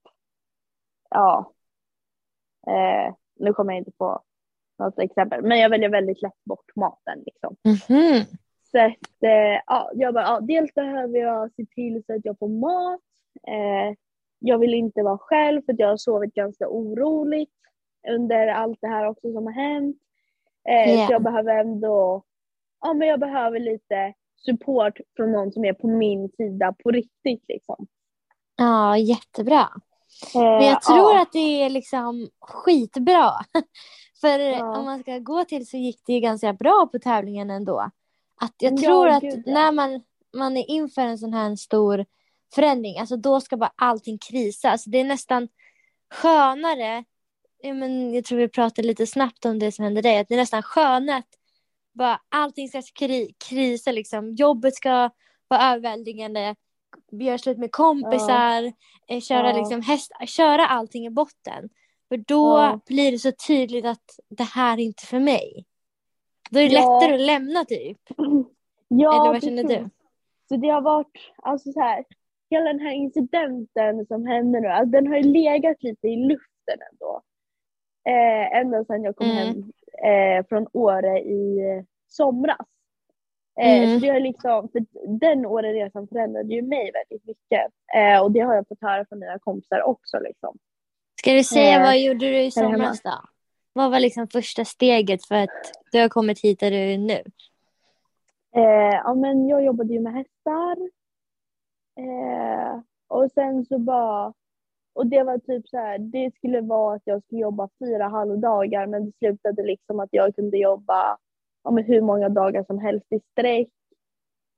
[1.09, 1.53] ja.
[2.67, 4.21] Eh, nu kommer jag inte på
[4.79, 5.41] något exempel.
[5.43, 7.55] Men jag väljer väldigt lätt bort maten liksom.
[7.63, 8.23] Mhm.
[8.71, 12.39] Så att, eh, ja, jag bara, ja, dels behöver jag se till så att jag
[12.39, 13.01] får mat.
[13.47, 13.95] Eh,
[14.39, 17.51] jag vill inte vara själv för jag har sovit ganska oroligt
[18.09, 19.97] under allt det här också som har hänt.
[20.69, 21.07] Eh, Ja.
[21.07, 22.23] Så jag behöver ändå,
[22.81, 24.13] ja men jag behöver lite
[24.45, 27.87] support från någon som är på min sida på riktigt liksom.
[28.57, 29.67] Ja, jättebra.
[30.35, 33.31] Eh, Men jag tror ja, att det är liksom skitbra.
[34.21, 34.77] För Ja.
[34.79, 37.79] om man ska gå till så gick det ju ganska bra på tävlingen ändå.
[38.41, 39.53] Att jag Ja, tror att gud, ja.
[39.53, 40.01] när man,
[40.37, 42.05] man är inför en sån här stor
[42.55, 44.69] förändring, alltså då ska bara allting krisa.
[44.71, 45.47] Alltså det är nästan
[46.13, 47.03] skönare,
[47.61, 50.33] ja, men jag tror vi pratade lite snabbt om det som hände dig, att det
[50.33, 51.29] är nästan skönare att
[51.93, 54.31] bara allting ska kri krisa liksom.
[54.35, 55.09] Jobbet ska
[55.47, 56.55] vara överväldigande,
[57.11, 58.73] göra slut med kompisar,
[59.07, 59.57] eh, köra Ja.
[59.57, 61.69] liksom häst, köra allting i botten.
[62.09, 62.79] För då Ja.
[62.85, 65.65] blir det så tydligt att det här är inte för mig.
[66.49, 66.99] Då är det Ja.
[66.99, 67.97] lättare att lämna typ.
[68.87, 69.77] Ja, Eller vad känner precis.
[69.79, 69.89] du?
[70.49, 72.05] Så det har varit, alltså så här,
[72.49, 76.77] hela den här incidenten som hände nu, alltså den har ju legat lite i luften
[76.91, 77.21] ändå.
[78.09, 79.37] Eh, ända sedan jag kom Mm.
[79.47, 79.63] hem
[80.39, 81.57] eh, från Åre i
[82.07, 82.57] somras.
[83.59, 83.99] Eh, Mm.
[83.99, 84.85] Så det har liksom, för
[85.19, 87.71] den Åreresan förändrade ju mig väldigt mycket.
[87.95, 90.57] Eh, och det har jag fått höra från mina kompisar också liksom.
[91.19, 93.11] Ska du säga Eh, vad gjorde du i somras då?
[93.73, 97.21] Vad var liksom första steget för att du har kommit hit där du är nu?
[98.55, 100.77] Eh, ja, men jag jobbade ju med hästar.
[101.97, 104.33] Eh, och sen så bara...
[104.93, 108.87] Och det var typ så här, det skulle vara att jag skulle jobba fyra halvdagar
[108.87, 111.17] men det slutade liksom att jag kunde jobba
[111.71, 113.69] men hur många dagar som helst i sträck.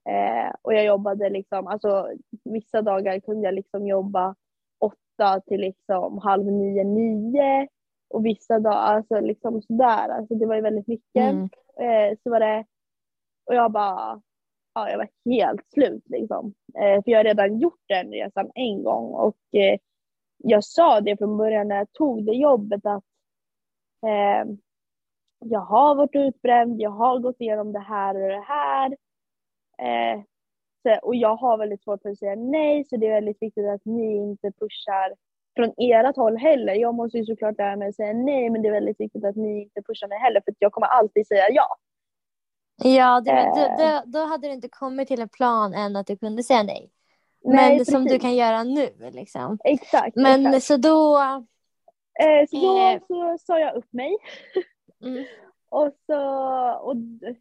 [0.10, 2.12] Eh, och jag jobbade liksom, alltså
[2.44, 4.36] vissa dagar kunde jag liksom jobba
[4.80, 7.68] åtta till liksom halv nio, nio.
[8.10, 11.32] Och vissa dagar, alltså liksom sådär, alltså det var ju väldigt mycket.
[11.32, 11.50] Mm.
[11.80, 12.66] Eh, så var det,
[13.46, 14.22] och jag bara,
[14.80, 16.54] ja jag var helt slut liksom.
[16.76, 19.80] Eh, för jag har redan gjort den resan en gång och eh,
[20.38, 23.04] jag sa det från början när jag tog det jobbet att
[24.06, 24.52] eh,
[25.46, 28.98] jag har varit utbränd, jag har gått igenom det här och det här.
[29.78, 30.22] Eh,
[30.84, 33.66] så, och jag har väldigt svårt för att säga nej så det är väldigt viktigt
[33.66, 35.16] att ni inte pushar
[35.56, 36.74] från ert håll heller.
[36.74, 39.36] Jag måste ju såklart lära mig att säga nej men det är väldigt viktigt att
[39.36, 41.68] ni inte pushar mig heller för att jag kommer alltid säga ja.
[42.84, 43.54] Ja, det Eh.
[43.56, 46.64] då, då, då hade du inte kommit till en plan än att du kunde säga
[46.64, 46.92] nej.
[47.44, 49.58] Nej, Men som du kan göra nu liksom.
[49.64, 50.16] Exakt.
[50.16, 50.66] Men exakt.
[50.66, 51.20] så då...
[52.20, 53.00] Eh, så då eh.
[53.08, 54.18] så sa jag upp mig.
[55.04, 55.26] Mm.
[55.72, 56.20] Och så,
[56.82, 56.96] och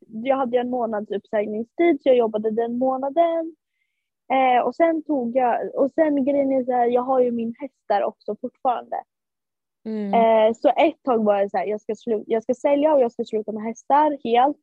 [0.06, 3.56] jag hade en månads uppsägningstid så jag jobbade den månaden.
[4.32, 7.54] Eh, och sen tog jag, och sen grejen är så här, jag har ju min
[7.60, 8.96] häst där också fortfarande.
[9.84, 10.14] Mm.
[10.14, 13.00] Eh, så ett tag var det så här, jag ska, slu- jag ska sälja och
[13.00, 14.56] jag ska sluta med hästar helt.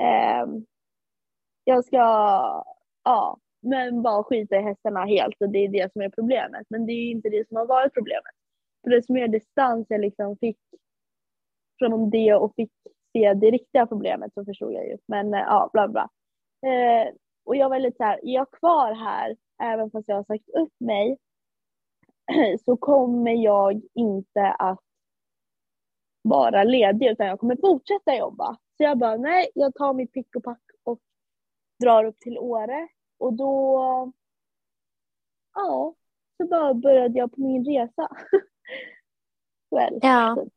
[0.00, 0.46] Eh,
[1.64, 1.98] jag ska,
[3.04, 6.66] ja, men bara skita i hästarna helt och det är det som är problemet.
[6.70, 8.34] Men det är ju inte det som har varit problemet.
[8.84, 10.58] För desto mer distans jag liksom fick
[11.78, 12.72] från det och fick
[13.12, 14.96] se det riktiga problemet så förstod jag ju.
[15.06, 16.08] Men eh, ja, bla bla.
[16.66, 20.24] Eh, och jag var lite så här, är jag kvar här även fast jag har
[20.24, 21.18] sagt upp mig
[22.64, 24.80] så kommer jag inte att
[26.22, 28.52] vara ledig utan jag kommer fortsätta jobba.
[28.76, 30.98] Så jag bara, nej, jag tar mitt pick och pack och
[31.80, 32.88] drar upp till Åre.
[33.18, 34.12] Och då,
[35.54, 35.94] ja,
[36.36, 38.08] så bara började jag på min resa.
[39.70, 40.36] Väl, Ja.
[40.44, 40.52] typ.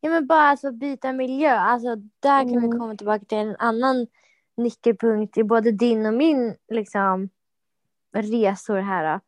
[0.00, 1.50] ja, men bara alltså byta miljö.
[1.50, 2.78] Alltså där kan vi Mm.
[2.78, 4.06] komma tillbaka till en annan
[4.56, 7.28] nyckelpunkt i både din och min liksom
[8.12, 9.20] resor här.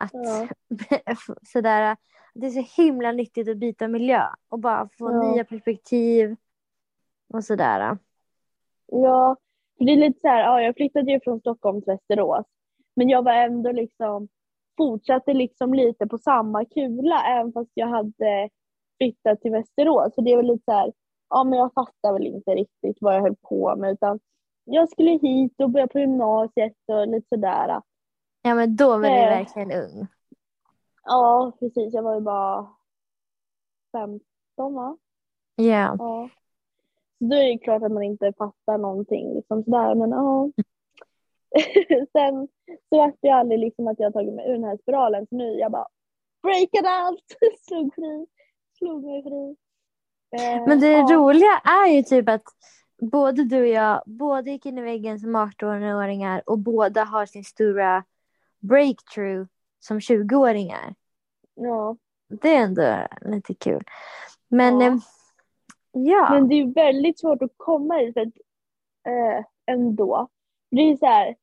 [0.00, 0.48] Att Ja.
[1.52, 1.96] sådär,
[2.40, 5.32] det är så himla nyttigt att byta miljö och bara få Ja.
[5.32, 6.36] nya perspektiv
[7.34, 7.98] och sådär.
[8.86, 9.36] Ja,
[9.78, 12.46] det är lite så här, ja, jag flyttade ju från Stockholm till Västerås.
[12.96, 14.28] Men jag var ändå liksom,
[14.76, 18.48] fortsatte liksom lite på samma kula även fast jag hade
[19.00, 20.14] flyttat till Västerås.
[20.14, 20.92] Så det är väl lite så här,
[21.30, 24.20] ja men jag fattar väl inte riktigt vad jag höll på med utan
[24.64, 27.80] jag skulle hit och börja på gymnasiet och lite sådär.
[28.42, 29.28] Ja men då var du Eh.
[29.38, 30.06] verkligen ung.
[31.06, 31.94] Ja, precis.
[31.94, 32.68] Jag var ju bara
[33.92, 34.20] 15
[34.74, 34.96] va?
[35.56, 35.64] Ja.
[35.64, 36.28] Ja.
[37.18, 40.50] Så då är det klart att man inte fattar någonting liksom sådär men ja.
[42.12, 42.48] Sen
[42.88, 45.58] så vart det aldrig liksom att jag tagit mig ur den här spiralen så nu
[45.58, 45.86] jag bara
[46.42, 47.36] breakade allt,
[47.68, 48.26] slog fri,
[48.78, 49.56] slog mig fri.
[50.36, 51.06] Eh, Men det ja.
[51.10, 52.44] roliga är ju typ att
[53.00, 57.44] både du och jag, båda gick in i väggen som 18-åringar och båda har sin
[57.44, 58.04] stora
[58.60, 59.46] breakthrough
[59.80, 60.94] som 20-åringar.
[61.54, 61.96] Ja.
[62.28, 63.84] Det är ändå lite kul.
[64.48, 64.86] Men Ja.
[64.86, 65.00] ja.
[65.92, 66.28] ja.
[66.30, 68.16] Men det är väldigt svårt att komma dit
[69.08, 70.28] eh, ändå.
[70.70, 71.36] Det är så här.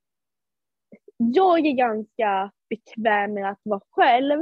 [1.18, 4.42] Jag är ganska bekväm med att vara själv.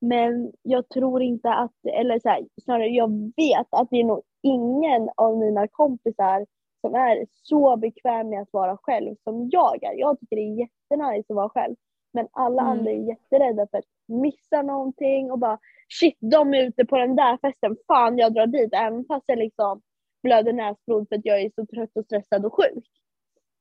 [0.00, 4.22] Men jag tror inte att, eller så här, snarare jag vet att det är nog
[4.42, 6.46] ingen av mina kompisar
[6.80, 9.92] som är så bekväm med att vara själv som jag är.
[9.92, 11.76] Jag tycker det är jättenice att vara själv.
[12.12, 12.72] Men alla Mm.
[12.72, 15.58] andra är jätterädda för att missa någonting och bara
[16.00, 19.38] shit, de är ute på den där festen, fan jag drar dit även fast jag
[19.38, 19.82] liksom
[20.22, 22.84] blöder näsblod för att jag är så trött och stressad och sjuk.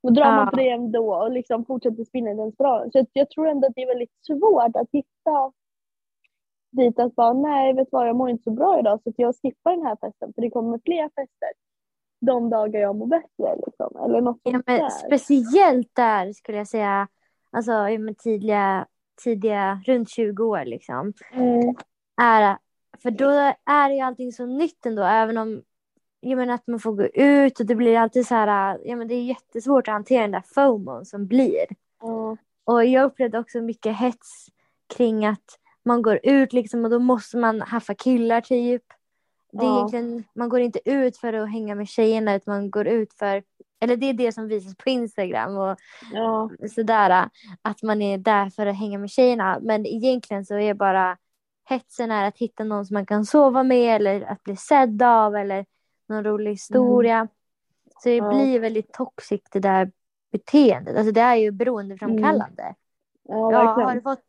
[0.03, 0.49] Då drar man Ja.
[0.51, 2.91] på det ändå och liksom fortsätter spinna i den spiralen.
[2.91, 5.51] Så jag, tror ändå att det är väldigt svårt att hitta
[6.71, 9.35] dit att bara nej, vet vad, jag mår inte så bra idag så att jag
[9.41, 11.49] skippar den här festen för det kommer fler fester.
[12.21, 14.05] de dagar jag mår bättre liksom.
[14.05, 14.89] Eller något Ja, men där.
[14.89, 17.07] speciellt där skulle jag säga,
[17.51, 18.87] alltså men tidiga,
[19.23, 21.13] tidiga, runt 20 år liksom.
[21.31, 21.75] Mm.
[22.21, 22.57] Är,
[23.01, 25.61] för då är ju allting så nytt ändå, även om
[26.19, 29.07] jag menar att man får gå ut och det blir alltid så här, ja men
[29.07, 31.65] det är jättesvårt att hantera den där FOMO som blir.
[32.01, 32.37] Ja.
[32.63, 34.47] Och jag upplevde också mycket hets
[34.95, 38.83] kring att man går ut liksom och då måste man haffa killar typ.
[39.51, 39.75] Det är Ja.
[39.77, 43.43] egentligen, man går inte ut för att hänga med tjejerna utan man går ut för,
[43.79, 45.77] eller det är det som visas på Instagram och
[46.13, 46.49] ja.
[46.75, 47.29] sådär.
[47.61, 49.59] Att man är där för att hänga med tjejerna.
[49.61, 51.17] Men egentligen så är bara
[51.69, 55.35] hetsen är att hitta någon som man kan sova med eller att bli sedd av
[55.35, 55.65] eller
[56.07, 57.27] någon rolig historia.
[58.03, 58.29] Så det Ja.
[58.29, 59.91] blir väldigt toxic det där
[60.31, 60.97] beteendet.
[60.97, 62.75] Alltså det är ju beroendeframkallande.
[63.23, 63.87] ja, Ja, verkligen.
[63.87, 64.25] har du fått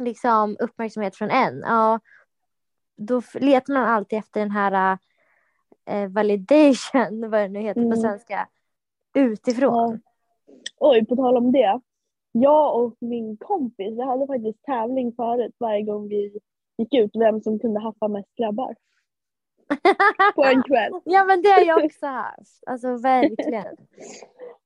[0.00, 2.00] liksom uppmärksamhet från en, ja,
[2.96, 4.98] då letar man alltid efter den här
[5.90, 7.96] eh, validation, vad det nu heter på Mm.
[8.00, 8.48] svenska,
[9.14, 9.72] utifrån.
[9.74, 9.98] Ja.
[10.80, 11.80] Oj, på tal om det.
[12.32, 16.38] Jag och min kompis, vi hade faktiskt tävling förut varje gång vi
[16.78, 18.74] gick ut, vem som kunde haffa mest grabbar
[20.34, 20.92] på en kväll.
[21.04, 23.76] ja men det har jag också haft, alltså verkligen.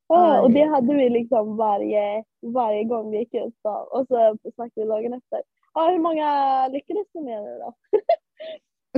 [0.07, 3.55] Ja, och det hade vi liksom varje, varje gång vi gick ut.
[3.63, 3.71] Då.
[3.71, 5.43] Och så snackade vi dagen efter.
[5.75, 7.75] Ja, hur många lyckades ni med nu då?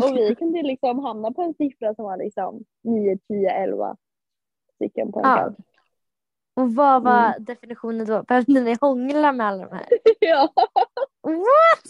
[0.02, 3.96] Och vi kunde liksom hamna på en siffra som var liksom 9, 10, 11
[4.74, 5.36] stycken på en Ja.
[5.36, 5.54] kväll.
[6.56, 7.44] Och vad var Mm.
[7.44, 8.22] definitionen då?
[8.22, 9.86] Behövde ni hångla med alla de här?
[10.20, 10.52] ja.
[11.22, 11.86] What?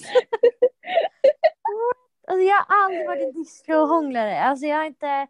[2.28, 4.40] alltså jag har aldrig varit en discohånglare.
[4.40, 5.26] Alltså jag har inte,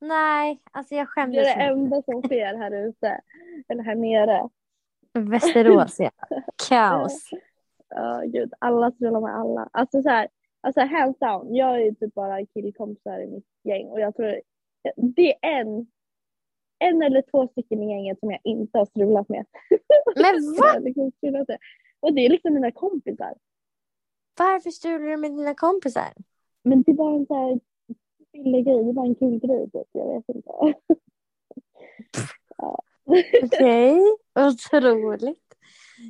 [0.00, 1.38] nej, alltså jag Det skämdes.
[1.38, 1.70] är det så mycket.
[1.76, 3.20] enda som sker här ute.
[3.68, 4.48] Eller här nere.
[5.14, 6.10] Västerås ja.
[6.68, 7.30] Kaos.
[7.88, 8.52] Ja, gud.
[8.58, 9.68] Alla trullar med alla.
[9.72, 10.28] Alltså så här,
[10.62, 11.54] alltså hands down.
[11.54, 14.40] Jag är typ bara killkompisar i mitt gäng och jag tror
[14.96, 15.86] det är en,
[16.78, 19.46] en eller två stycken i gänget som jag inte har strulat med.
[20.16, 20.72] Men Jag va?
[20.72, 21.58] har liksom strulat med.
[22.00, 23.34] Och det är liksom mina kompisar.
[24.38, 26.12] Varför strular du med dina kompisar?
[26.62, 27.60] Men det var en så här
[28.32, 28.84] billig grej.
[28.84, 29.88] Det var en kul grej typ.
[29.92, 30.50] Jag vet inte.
[33.42, 34.00] Okej,
[34.38, 35.51] otroligt.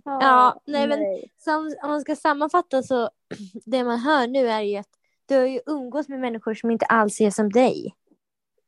[0.05, 1.33] Ja, nej, men- nej.
[1.39, 3.11] Som, om man ska sammanfatta så,
[3.65, 4.89] det man hör nu är ju att
[5.27, 7.95] du har ju umgås med människor som inte alls är som dig.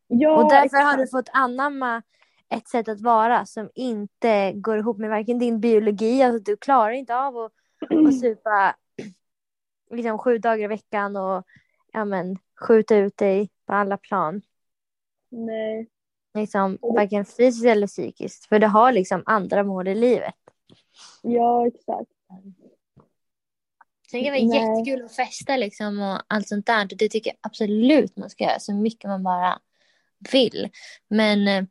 [0.07, 0.99] Ja, Och därför har exakt.
[0.99, 2.03] du fått anamma
[2.49, 6.91] ett sätt att vara som inte går ihop med varken din biologi, alltså du klarar
[6.91, 7.53] inte av att,
[8.07, 8.77] att supa
[9.91, 11.45] liksom sju dagar i veckan och
[11.93, 14.43] ja, men, skjuta ut dig på alla plan.
[15.29, 15.89] Nej.
[16.35, 18.47] Liksom, varken fysiskt eller psykiskt.
[18.47, 20.35] För du har liksom andra mål i livet.
[21.23, 22.11] Ja, exakt.
[24.11, 24.79] Sen kan det vara Nej.
[24.79, 26.89] jättekul att festa liksom och allt sånt där.
[26.99, 29.59] Det tycker jag absolut man ska göra så mycket man bara
[30.33, 30.71] vill.
[31.09, 31.65] Men eh,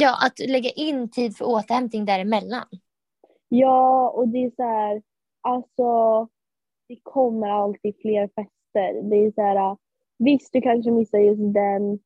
[0.00, 2.68] ja, att lägga in tid för återhämtning däremellan.
[3.48, 5.02] Ja, och det är så här,
[5.40, 6.22] alltså
[6.88, 9.10] det kommer alltid fler fester.
[9.10, 9.76] Det är så här,
[10.18, 11.98] visst du kanske missar just den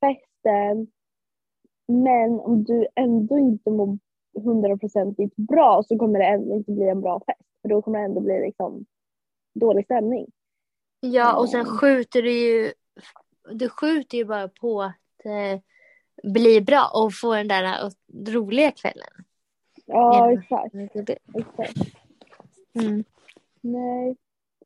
[0.00, 0.86] festen,
[1.88, 3.98] men om du ändå inte mår
[4.44, 7.40] hundraprocentigt bra så kommer det ändå inte bli en bra fest.
[7.62, 8.84] För då kommer det ändå bli liksom
[9.54, 10.26] dålig stämning.
[11.00, 11.72] Ja, och sen Mm.
[11.78, 12.72] skjuter du ju,
[13.52, 15.60] du skjuter ju bara på att eh,
[16.32, 17.90] bli bra och få den där eh,
[18.32, 19.08] roliga kvällen.
[19.86, 20.32] Ja, Ja.
[20.40, 20.74] exakt.
[21.34, 21.78] exakt.
[22.74, 23.04] Mm.
[23.60, 24.16] Nej.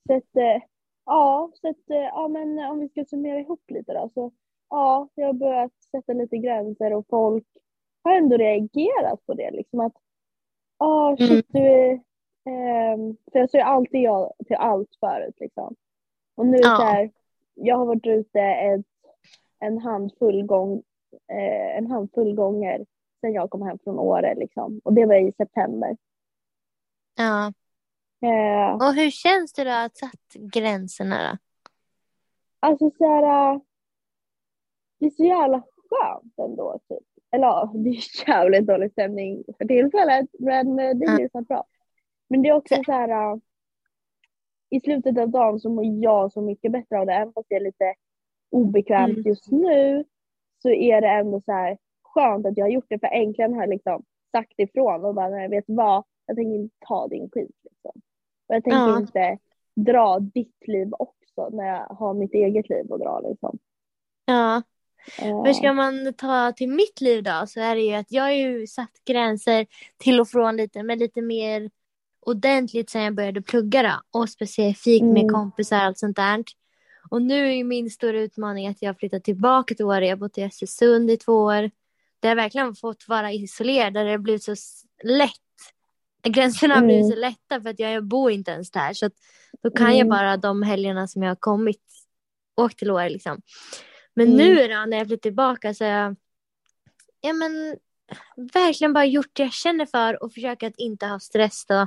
[0.07, 0.63] Så att, eh,
[1.07, 4.11] ja, så att, eh, ja, men om vi ska summera ihop lite då.
[4.15, 4.33] Så,
[4.71, 7.47] ja, jag har börjat sätta lite gränser och folk
[8.03, 9.51] har ändå reagerat på det.
[9.51, 9.93] Liksom att,
[10.79, 12.01] ja, shit, du är...
[12.45, 15.75] ehm, för jag säger alltid ja till allt förut liksom.
[16.35, 16.77] Och nu Ja.
[16.77, 17.11] så här,
[17.55, 18.87] jag har varit ute ett,
[19.59, 20.83] en handfull gång,
[21.29, 22.87] eh, en handfull gånger
[23.21, 24.81] sedan jag kom hem från Åre liksom.
[24.85, 25.97] Och det var i september.
[27.17, 27.53] Ja.
[28.23, 31.39] Eh, Och hur känns det då att satt gränserna då?
[32.61, 33.61] Alltså så här, äh,
[34.99, 37.07] det är så jävla skönt ändå typ.
[37.33, 41.65] Eller ja, det är jävligt dålig stämning för tillfället men äh, det blir så bra.
[42.29, 43.39] Men det är också så här, äh,
[44.71, 47.13] i slutet av dagen så mår jag så mycket bättre av det.
[47.13, 47.95] Även fast det är lite
[48.51, 49.23] obekvämt Mm.
[49.27, 50.05] just nu
[50.63, 52.99] så är det ändå så här skönt att jag har gjort det.
[52.99, 56.77] För äntligen har jag liksom sagt ifrån och bara, nej vet vad, jag tänker inte
[56.89, 57.57] ta din skit.
[57.63, 58.01] Liksom.
[58.49, 59.01] Och jag tänker Ja.
[59.01, 59.39] inte
[59.77, 63.59] dra ditt liv också när jag har mitt eget liv att dra liksom.
[64.25, 64.63] Ja.
[65.19, 67.45] Hur ska man ta till mitt liv då?
[67.49, 69.67] Så är det ju att jag har ju satt gränser
[69.99, 71.71] till och från lite, men lite mer
[72.27, 74.19] ordentligt sen jag började plugga då.
[74.21, 75.35] Och specifikt med Mm.
[75.35, 76.45] kompisar och allt sånt där.
[77.11, 80.05] Och nu är ju min stora utmaning att jag har flyttat tillbaka till Åre.
[80.07, 81.71] Jag har bott i Östersund i två år.
[82.21, 84.55] Där jag verkligen fått vara isolerad, där det har blivit så
[85.05, 85.31] lätt.
[86.23, 87.11] Gränserna har blivit Mm.
[87.11, 88.93] så lätta för att jag bor inte ens där.
[88.93, 89.13] Så att
[89.63, 89.99] då kan Mm.
[89.99, 91.83] jag bara de helgerna som jag har kommit,
[92.57, 93.43] åkt till Åre liksom.
[94.15, 94.37] Men Mm.
[94.37, 96.17] nu då när jag flyttat tillbaka så har jag
[97.21, 97.77] ja, men,
[98.55, 101.87] verkligen bara gjort det jag känner för och försöka att inte ha stress då.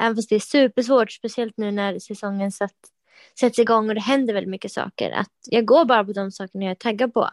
[0.00, 2.76] Även fast det är supersvårt, speciellt nu när säsongen satt,
[3.40, 5.10] sätts igång och det händer väldigt mycket saker.
[5.10, 7.30] Att jag går bara på de sakerna jag är taggad på.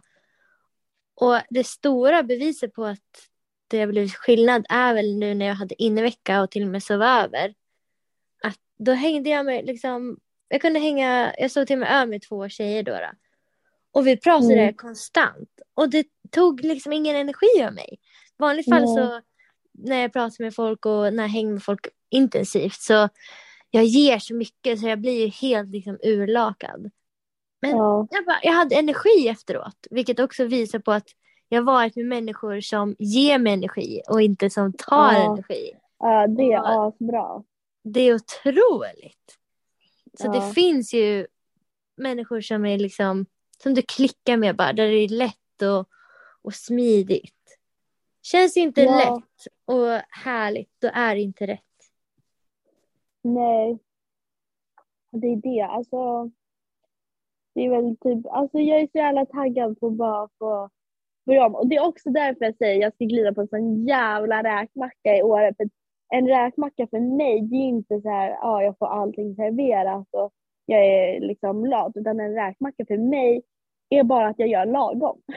[1.16, 3.30] Och det stora beviset på att
[3.68, 6.84] det har blivit skillnad är väl nu när jag hade innevecka och till och med
[6.84, 7.54] sov över.
[8.44, 12.06] Att då hängde jag med liksom, jag kunde hänga, jag stod till och med över
[12.06, 12.92] med två tjejer då.
[12.92, 13.12] då.
[13.94, 14.74] Och vi pratade Mm.
[14.74, 15.50] konstant.
[15.74, 17.90] Och det tog liksom ingen energi av mig.
[17.94, 17.98] I
[18.38, 18.96] vanligt fall Nej.
[18.96, 19.22] så
[19.72, 23.10] när jag pratar med folk och när jag hänger med folk intensivt så
[23.70, 26.92] jag ger så mycket så jag blir ju helt liksom urlakad.
[27.62, 28.08] Men Ja.
[28.12, 31.08] jag, bara, jag hade energi efteråt, vilket också visar på att
[31.50, 35.34] jag har varit med människor som ger mig energi och inte som tar Ja.
[35.34, 35.72] energi.
[36.00, 37.44] ja, det är asbra.
[37.84, 39.38] Det är otroligt.
[40.20, 40.32] Så Ja.
[40.32, 41.28] det finns ju
[41.98, 43.26] människor som är liksom,
[43.64, 45.88] som du klickar med bara, där det är lätt och,
[46.42, 47.60] och smidigt.
[48.22, 48.98] Känns inte Ja.
[48.98, 51.60] lätt och härligt, då är det inte rätt.
[53.22, 53.80] Nej.
[55.12, 55.62] Det är det.
[55.62, 56.30] Alltså,
[57.56, 60.70] det är väl typ, alltså jag är så jävla taggad på att bara få
[61.26, 61.56] börja om.
[61.56, 64.44] Och det är också därför jag säger att jag ska glida på en sån jävla
[64.44, 65.54] räkmacka i Åre.
[65.58, 65.70] För
[66.10, 70.34] en räkmacka för mig, det är inte så här, ja jag får allting serverat och
[70.66, 71.92] jag är liksom lat.
[71.96, 73.42] Utan en räkmacka för mig
[74.00, 75.22] är bara att jag gör lagom.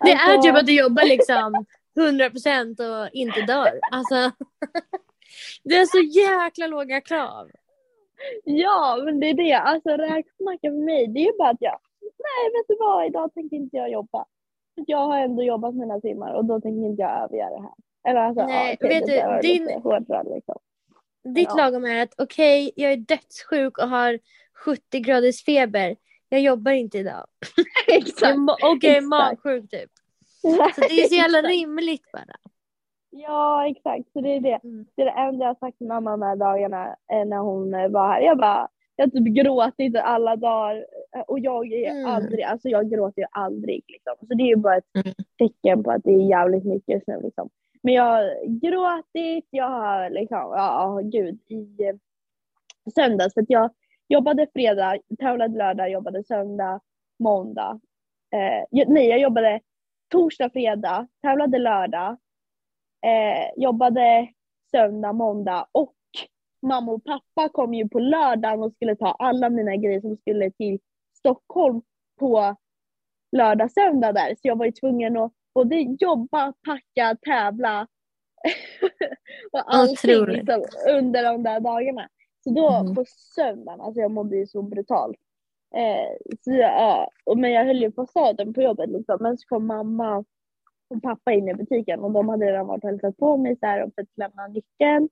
[0.00, 1.64] Det är Alltså- typ att du jobbar liksom
[1.96, 3.80] 100% och inte dör.
[3.92, 4.14] Alltså,
[5.64, 7.50] det är så jäkla låga krav.
[8.44, 9.52] Ja, men det är det.
[9.52, 13.34] Alltså räkmacka för mig, det är ju bara att jag, nej vet du vad, idag
[13.34, 14.24] tänker inte jag jobba.
[14.74, 17.74] Jag har ändå jobbat mina timmar och då tänker inte jag övergöra det här.
[18.08, 20.58] Eller alltså, Nej, ja, vet du, din- hårdare liksom.
[21.34, 21.56] Ditt Ja.
[21.56, 24.18] lagom är att okej, jag är dödssjuk och har
[24.64, 25.96] 70 graders feber.
[26.28, 27.26] Jag jobbar inte idag.
[27.88, 28.36] Exakt.
[28.38, 29.90] och jag är magsjuk typ.
[30.42, 32.36] Så det är så jävla rimligt bara.
[33.10, 34.12] Ja, exakt.
[34.12, 34.60] Så det är det.
[34.64, 34.86] Mm.
[34.94, 37.74] Det är det enda jag har sagt till mamma de här dagarna eh, när hon
[37.74, 38.20] eh, var här.
[38.20, 42.06] Jag bara, jag typ gråtit alla dagar eh, och jag är Mm.
[42.06, 44.14] aldrig, alltså jag gråter ju aldrig liksom.
[44.28, 45.14] Så det är ju bara ett Mm.
[45.38, 47.48] tecken på att det är jävligt mycket just nu liksom.
[47.82, 51.92] Men jag har gråtit, jag har liksom, ja gud, i
[52.94, 53.70] söndags för att jag
[54.08, 56.80] jobbade fredag, tävlade lördag, jobbade söndag,
[57.18, 57.80] måndag.
[58.34, 59.60] Eh, jag, nej, jag jobbade
[60.12, 62.10] torsdag, fredag, tävlade lördag,
[63.06, 64.28] eh, jobbade
[64.70, 65.94] söndag, måndag och
[66.62, 70.50] mamma och pappa kom ju på lördagen och skulle ta alla mina grejer som skulle
[70.50, 70.78] till
[71.18, 71.82] Stockholm
[72.20, 72.56] på
[73.36, 74.28] lördag, söndag där.
[74.28, 77.86] Så jag var ju tvungen att både jobba, packa, tävla
[79.52, 82.08] och allting liksom, under de där dagarna.
[82.44, 82.94] Så då Mhm.
[82.94, 85.16] på söndagen, alltså jag mådde ju så brutalt.
[85.74, 89.18] Eh, så ja, och, men jag höll ju fasaden på jobbet liksom.
[89.20, 90.24] Men så kom mamma
[90.88, 93.66] och pappa in i butiken och de hade redan varit och hälsat på mig så
[93.66, 95.08] här och fått lämna nyckeln.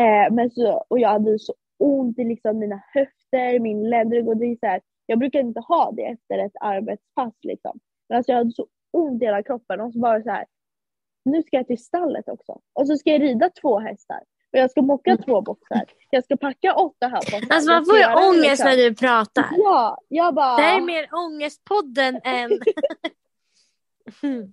[0.00, 4.36] Eh, men så, och jag hade så ont i liksom mina höfter, min ländrygg och
[4.36, 7.80] det är så här, jag brukar inte ha det efter ett arbetspass liksom.
[8.08, 10.46] Men alltså jag hade så ont i hela kroppen och så bara så här,
[11.24, 12.60] nu ska jag till stallet också.
[12.72, 14.20] Och så ska jag rida två hästar.
[14.52, 15.84] Och jag ska mocka två boxar.
[16.10, 19.44] Jag ska packa åtta här på Alltså man får ju ångest när du pratar.
[19.56, 20.56] Ja, jag bara...
[20.56, 22.50] Det här är mer ångestpodden än...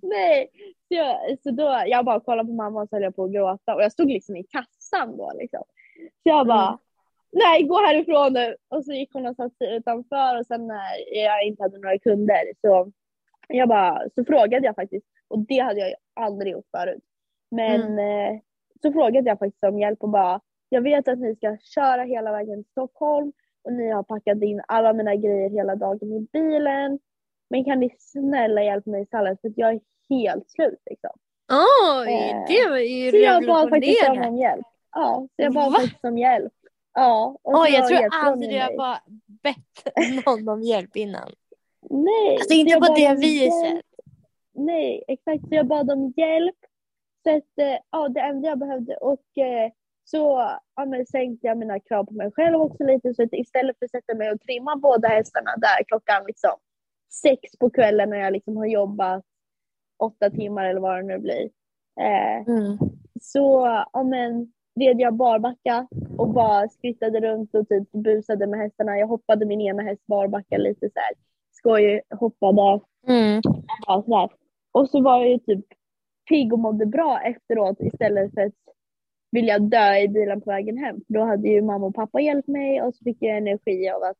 [0.02, 0.50] Nej.
[0.88, 3.32] Så, jag, så då, jag bara kollade på mamma och så höll jag på att
[3.32, 3.74] gråta.
[3.74, 5.62] Och jag stod liksom i kassan då liksom.
[5.98, 6.78] Så jag bara, Mm.
[7.32, 8.56] nej gå härifrån nu.
[8.68, 11.98] Och så gick hon och satte sig utanför och sen när jag inte hade några
[11.98, 12.92] kunder så,
[13.48, 15.06] jag bara, så frågade jag faktiskt.
[15.28, 17.02] Och det hade jag ju aldrig gjort förut.
[17.50, 18.40] Men eh,
[18.82, 22.32] så frågade jag faktiskt om hjälp och bara, jag vet att ni ska köra hela
[22.32, 23.32] vägen till Stockholm
[23.64, 26.98] och ni har packat in alla mina grejer hela dagen i bilen.
[27.50, 31.10] Men kan ni snälla hjälpa mig i stallet för att jag är helt slut liksom.
[31.52, 34.66] Oj, Eh, det var ju Så jag bad faktiskt om, hjälp.
[34.92, 35.78] Ja, så jag bad Va?
[35.78, 36.52] faktiskt om hjälp.
[36.94, 37.38] Ja.
[37.42, 39.94] och Oj, jag tror aldrig jag bara bett
[40.26, 41.30] någon om hjälp innan.
[41.90, 42.34] Nej.
[42.34, 43.82] Alltså inte på det viset.
[44.54, 45.48] Nej, exakt.
[45.48, 46.56] Så jag bad om hjälp.
[47.22, 49.70] Så att, eh, ja, det enda jag behövde och eh,
[50.04, 53.14] så ja, men sänkte jag mina krav på mig själv också lite.
[53.14, 56.50] Så att istället för att sätta mig och trimma båda hästarna där klockan liksom
[57.22, 59.24] sex på kvällen när jag liksom har jobbat
[59.98, 61.50] åtta timmar eller vad det nu blir.
[62.00, 62.78] Eh, Mm.
[63.20, 65.86] så ja, men, red jag barbacka
[66.18, 68.98] och bara skrittade runt och typ busade med hästarna.
[68.98, 71.12] Jag hoppade min ena häst barbacka lite så här
[71.52, 73.38] skoj, hoppade Mm.
[73.88, 74.28] och sådär.
[74.72, 75.64] Och så var jag ju typ
[76.30, 78.52] pigg och mådde bra efteråt istället för att
[79.30, 80.96] vilja dö i bilen på vägen hem.
[81.08, 84.16] Då hade ju mamma och pappa hjälpt mig och så fick jag energi av att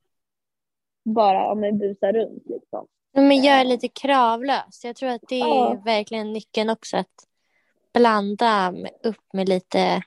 [1.04, 2.86] bara ja, men, busa runt liksom.
[3.12, 4.84] Men jag är lite kravlös.
[4.84, 5.82] Jag tror att det är Ja.
[5.84, 6.96] verkligen nyckeln också.
[6.96, 7.26] Att
[7.94, 10.02] blanda upp med lite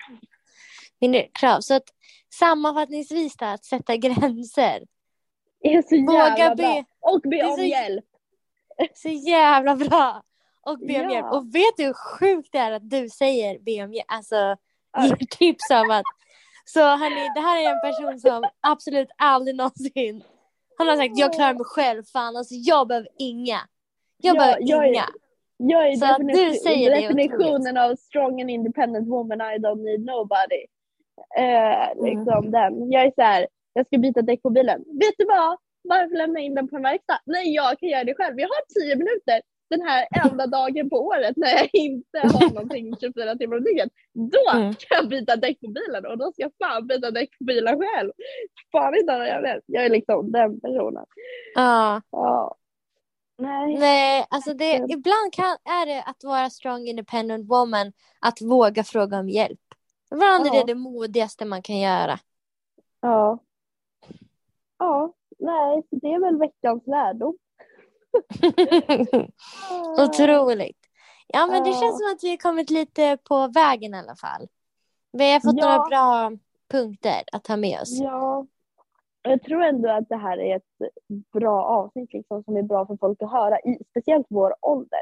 [1.02, 1.60] mindre krav.
[1.62, 1.84] Så att
[2.40, 4.84] sammanfattningsvis då, att sätta gränser.
[5.62, 6.62] Det är så Våga jävla be.
[6.64, 6.84] bra.
[7.00, 8.06] Och be Det är om så- hjälp.
[8.94, 10.24] Så jävla bra.
[10.66, 11.38] Och om Ja.
[11.38, 14.06] Och vet du hur sjukt det är att du säger hjälp?
[14.08, 14.36] Alltså
[14.94, 15.06] Ja.
[15.06, 16.04] ger tips om att
[16.66, 20.24] så hörni, det här är en person som absolut aldrig någonsin
[20.78, 23.60] han har sagt jag klarar mig själv fan alltså jag behöver inga.
[24.18, 25.06] Jag Ja, behöver jag är- inga.
[25.58, 29.58] Jag är Så att du säger det är definitionen av strong and independent woman, I
[29.58, 30.66] don't need nobody.
[31.38, 32.06] Eh, Mm.
[32.06, 32.92] liksom den.
[32.92, 34.84] Jag är så här, jag ska byta däck på bilen.
[34.88, 35.58] Vet du vad?
[35.82, 37.20] Varför lämna in den på en verkstad?
[37.26, 38.40] Nej, jag kan göra det själv.
[38.40, 39.42] Jag har tio minuter
[39.78, 43.90] den här enda dagen på året när jag inte har någonting 24 timmar om dygnet.
[44.14, 44.74] Då Mm.
[44.74, 47.80] kan jag byta däck på bilen och då ska jag fan byta däck på bilen
[47.80, 48.12] själv.
[48.72, 49.64] Fan inte jag vet.
[49.66, 51.06] Jag är liksom den personen.
[51.56, 52.02] Ja.
[52.12, 52.56] Ja.
[53.38, 53.78] Nej.
[53.80, 59.20] Nej, alltså det, ibland kan, är det att vara strong independent woman att våga fråga
[59.20, 59.60] om hjälp.
[60.12, 60.60] Ibland är Ja.
[60.66, 62.20] det det modigaste man kan göra.
[63.02, 63.40] Ja.
[64.80, 67.38] Ja, nej, det är väl veckans lärdom.
[70.04, 70.78] Otroligt.
[71.28, 71.76] Ja men det Ja.
[71.80, 74.48] känns som att vi har kommit lite på vägen i alla fall.
[75.12, 75.66] Vi har fått Ja.
[75.66, 76.32] några bra
[76.72, 78.00] punkter att ta med oss.
[78.00, 78.48] Ja.
[79.22, 80.92] Jag tror ändå att det här är ett
[81.34, 85.00] bra avsnitt liksom, som är bra för folk att höra, i, speciellt vår ålder.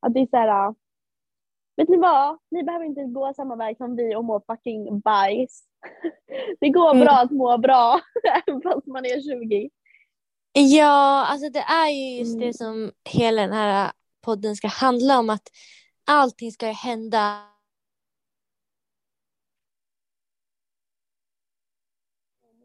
[0.00, 0.74] Att det är så här,
[1.76, 2.38] vet ni vad?
[2.50, 5.62] Ni behöver inte gå samma väg som vi och må fucking bajs.
[6.60, 7.04] Det går Mm.
[7.04, 8.00] bra att må bra,
[8.46, 9.70] även fast man är 20.
[10.56, 12.46] Ja, alltså det är ju just Mm.
[12.46, 15.30] det som hela den här podden ska handla om.
[15.30, 15.48] Att
[16.04, 17.48] allting ska hända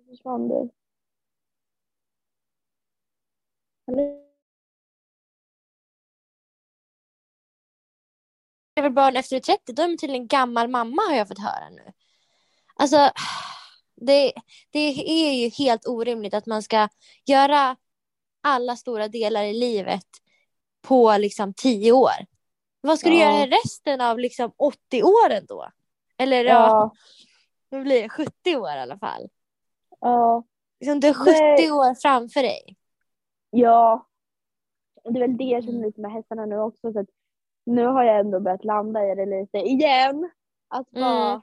[0.09, 0.69] försvann du.
[8.89, 11.91] Barn efter 30, då är man tydligen gammal mamma har jag fått höra nu.
[12.75, 13.11] Alltså,
[14.01, 14.33] det,
[14.69, 14.79] det
[15.29, 16.87] är ju helt orimligt att man ska
[17.25, 17.75] göra
[18.43, 20.05] alla stora delar i livet
[20.81, 22.11] på liksom 10 år.
[22.81, 23.31] Vad ska du Ja.
[23.39, 25.69] göra resten av liksom 80 åren då?
[26.17, 26.91] Eller ja, Ja,
[27.77, 29.29] det blir 70 år i alla fall.
[29.99, 30.43] ja,
[30.79, 31.71] Liksom, du har 70 Nej.
[31.71, 32.75] år framför dig.
[33.49, 34.05] ja.
[35.03, 36.93] Det är väl det jag känner lite med hästarna nu också.
[36.93, 37.07] Så att
[37.65, 40.29] nu har jag ändå börjat landa i det lite igen.
[40.67, 41.41] Att bara, Mm.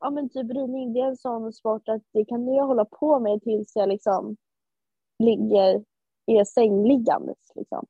[0.00, 3.18] Ja men typ ridning det är en sån sport att det kan jag hålla på
[3.20, 4.36] med tills jag liksom
[5.18, 5.84] ligger,
[6.26, 7.86] är sängliggandes liksom.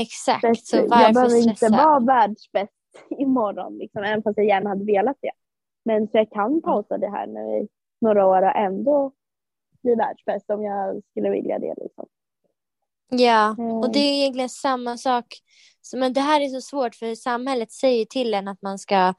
[0.00, 2.72] Exakt, att så jag varför behöver inte vara världsbäst
[3.10, 5.30] imorgon liksom, även fast jag gärna hade velat det.
[5.84, 6.30] Men så jag Mm.
[6.34, 7.68] kan pausa det här nu i
[8.00, 9.12] några år och ändå
[9.82, 12.06] bli världsbäst om jag skulle vilja det liksom.
[13.08, 13.76] Ja, Mm.
[13.76, 15.26] och det är egentligen samma sak.
[15.96, 19.14] Men det här är så svårt för samhället säger till en att man ska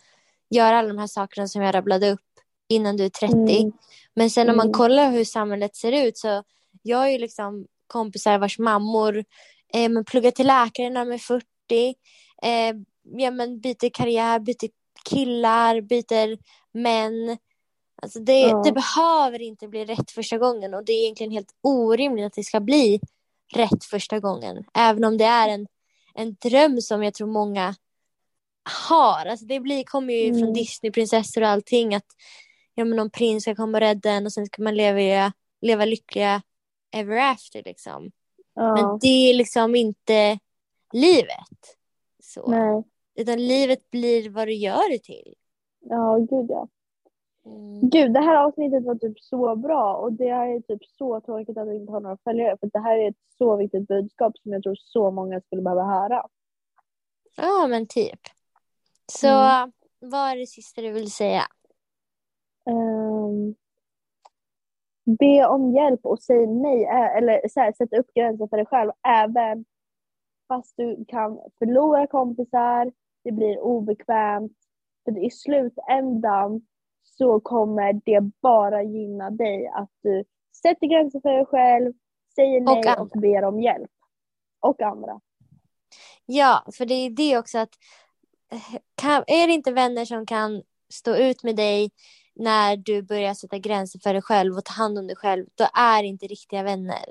[0.50, 2.20] göra alla de här sakerna som jag rabblade upp
[2.72, 3.36] innan du är 30.
[3.36, 3.72] Mm.
[4.16, 4.74] Men sen om man Mm.
[4.74, 6.44] kollar hur samhället ser ut så
[6.84, 9.24] jag har ju liksom kompisar vars mammor
[9.74, 11.44] eh, men pluggar till läkare när de är 40.
[12.44, 12.76] Eh,
[13.18, 14.70] ja, men byter karriär, byter
[15.10, 16.38] killar, byter
[16.78, 17.38] män.
[18.02, 18.62] Alltså det, Ja.
[18.66, 22.44] det behöver inte bli rätt första gången och det är egentligen helt orimligt att det
[22.44, 23.00] ska bli
[23.56, 24.64] rätt första gången.
[24.74, 25.68] Även om det är en,
[26.14, 27.76] en dröm som jag tror många
[28.90, 29.26] har.
[29.26, 30.54] Alltså det blir, kommer ju från Mm.
[30.54, 32.06] Disneyprinsessor och allting att
[32.82, 35.86] ja, men någon prins ska komma och rädda en och sen ska man leva, leva
[35.86, 36.42] lyckliga
[36.92, 38.12] ever after liksom.
[38.56, 40.40] Men Ja, det är liksom inte
[40.94, 41.78] livet.
[42.24, 42.48] Så.
[42.48, 42.84] nej.
[43.16, 45.36] Utan livet blir vad du gör det till.
[45.80, 46.68] Ja, gud ja.
[47.46, 47.90] Mm.
[47.90, 51.68] Gud, det här avsnittet var typ så bra och det är typ så tråkigt att
[51.68, 54.64] vi inte har några följare för det här är ett så viktigt budskap som jag
[54.64, 56.26] tror så många skulle behöva höra.
[57.36, 58.20] Ja, men typ.
[59.12, 59.72] Så Mm.
[60.00, 61.44] vad är det sista du vill säga?
[62.66, 63.56] Ehm,
[65.20, 66.86] be om hjälp och säg nej,
[67.18, 69.66] eller så här, sätt upp gränser för dig själv även
[70.48, 72.92] fast du kan förlora kompisar,
[73.24, 74.58] det blir obekvämt.
[75.06, 76.62] För i slutändan
[77.04, 80.24] så kommer det bara gynna dig att du
[80.62, 81.94] sätter gränser för dig själv,
[82.36, 83.02] säger nej andra.
[83.02, 83.92] och, ber om hjälp.
[84.60, 85.22] Och andra.
[86.26, 87.74] Ja, för det är det också att
[88.52, 91.92] eh, kan, är det inte vänner som kan stå ut med dig
[92.36, 95.66] när du börjar sätta gränser för dig själv och ta hand om dig själv, då
[95.74, 97.06] är det inte riktiga vänner.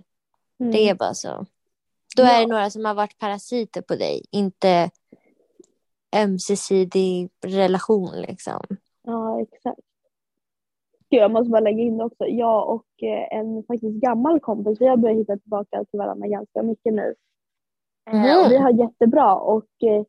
[0.61, 0.73] Mm.
[0.73, 1.47] Det är bara så.
[2.17, 2.31] Då Ja.
[2.31, 4.91] är det några som har varit parasiter på dig, inte
[6.17, 8.61] ömsesidig relation liksom.
[9.03, 9.81] Ja, exakt.
[11.11, 12.27] Gud, jag måste bara lägga in också.
[12.27, 16.63] Jag och eh, en faktiskt gammal kompis, vi har börjat hitta tillbaka till varandra ganska
[16.63, 17.15] mycket nu.
[18.11, 18.21] Mhm.
[18.45, 20.05] och vi har jättebra och eh,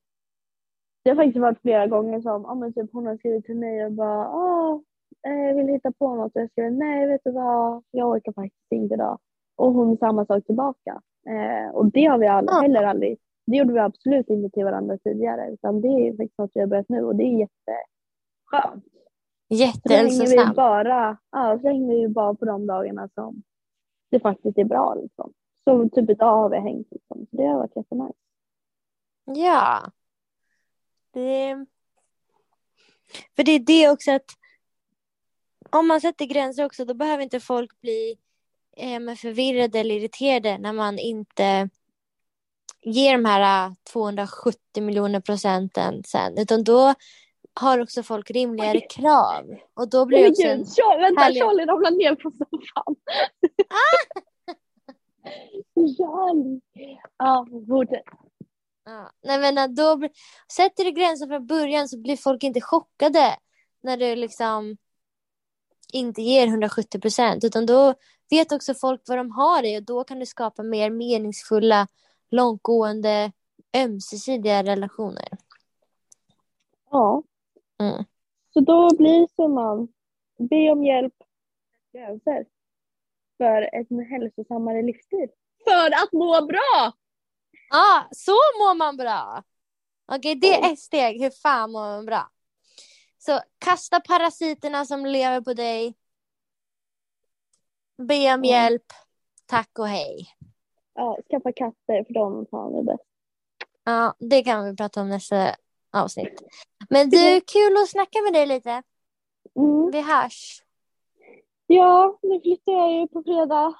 [1.04, 3.86] det har faktiskt varit flera gånger som ja, men typ hon har skrivit till mig
[3.86, 4.82] och bara ah,
[5.28, 8.72] eh, vill hitta på något och jag skriver nej vet du vad, jag orkar faktiskt
[8.72, 9.20] inte idag.
[9.56, 11.02] Och hon samma sak tillbaka.
[11.28, 12.62] Eh, och det har vi all, Ja.
[12.62, 16.52] heller aldrig, det gjorde vi absolut inte till varandra tidigare utan det är faktiskt något
[16.54, 18.86] vi har börjat nu och det är jätteskönt.
[19.50, 20.56] Jättehälsosamt.
[20.56, 23.44] bara, ja, så hänger vi bara på de dagarna som
[24.12, 24.96] det faktiskt är bra.
[24.96, 25.34] Liksom.
[25.64, 26.88] Så typ idag har vi hängt.
[26.92, 27.26] Liksom.
[27.32, 28.14] Så det har varit jättenice.
[29.26, 29.92] Ja.
[31.14, 31.66] Det...
[33.36, 34.26] För det är det också att
[35.72, 38.18] om man sätter gränser också då behöver inte folk bli
[38.78, 41.70] eh, förvirrade eller irriterade när man inte
[42.82, 46.94] ger de här eh, 270 miljoner procenten sen utan då
[47.54, 48.88] har också folk rimligare Oj.
[48.90, 52.96] krav och då blir det också en Charlie, vänta, härlig- Charlie ramlade ner på soffan.
[55.98, 56.62] Charlie!
[57.18, 58.04] Ja, fortsätt.
[58.86, 59.12] Ja.
[59.24, 60.02] Nej, men då
[60.52, 63.36] sätter du gränser från början så blir folk inte chockade
[63.84, 64.78] när du liksom
[65.94, 67.94] inte ger 170 procent utan då
[68.30, 71.88] vet också folk vad de har dig och då kan du skapa mer meningsfulla,
[72.32, 73.32] långtgående,
[73.78, 75.28] ömsesidiga relationer.
[76.92, 77.24] Ja,
[77.80, 78.04] Mm.
[78.54, 79.88] så då blir summan,
[80.38, 81.14] be om hjälp,
[81.94, 82.46] gränser
[83.38, 85.28] för en hälsosammare livsstil.
[85.64, 86.92] För att må bra!
[87.70, 89.44] Ja, så mår man bra!
[90.12, 91.22] Okej, det är ett steg.
[91.22, 92.30] Hur fan mår man bra?
[93.26, 95.96] Så kasta parasiterna som lever på dig.
[97.98, 98.86] Be om hjälp.
[99.46, 100.28] Tack och hej.
[100.94, 103.04] Ja, skaffa katter för de fan är bäst.
[103.84, 105.56] Ja, det kan vi prata om nästa
[105.92, 106.42] avsnitt.
[106.90, 108.84] Men du, kul att snacka med dig lite.
[109.56, 109.92] Mm.
[109.92, 110.64] Vi hörs.
[111.68, 113.74] Ja, nu flyttar jag ju på fredag.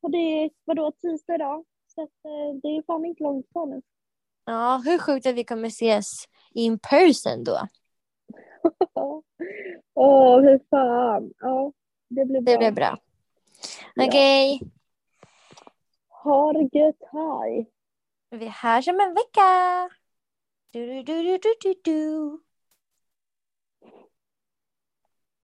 [0.00, 1.64] Och det är vadå, tisdag idag.
[1.94, 3.82] Så att, eh, det är fan inte långt kvar nu.
[4.44, 6.06] Ja, hur sjukt att vi kommer ses
[6.54, 7.68] in person då.
[9.94, 11.32] Åh, hur fan.
[11.40, 11.72] Ja,
[12.08, 12.52] det blir bra.
[12.52, 12.98] Det blir bra.
[13.94, 14.04] Ja.
[14.06, 14.60] Okej,
[16.08, 17.70] Ha det gött, hej.
[18.30, 19.90] vi hörs om en vecka.
[20.72, 22.40] Du, du, du, du, du, du.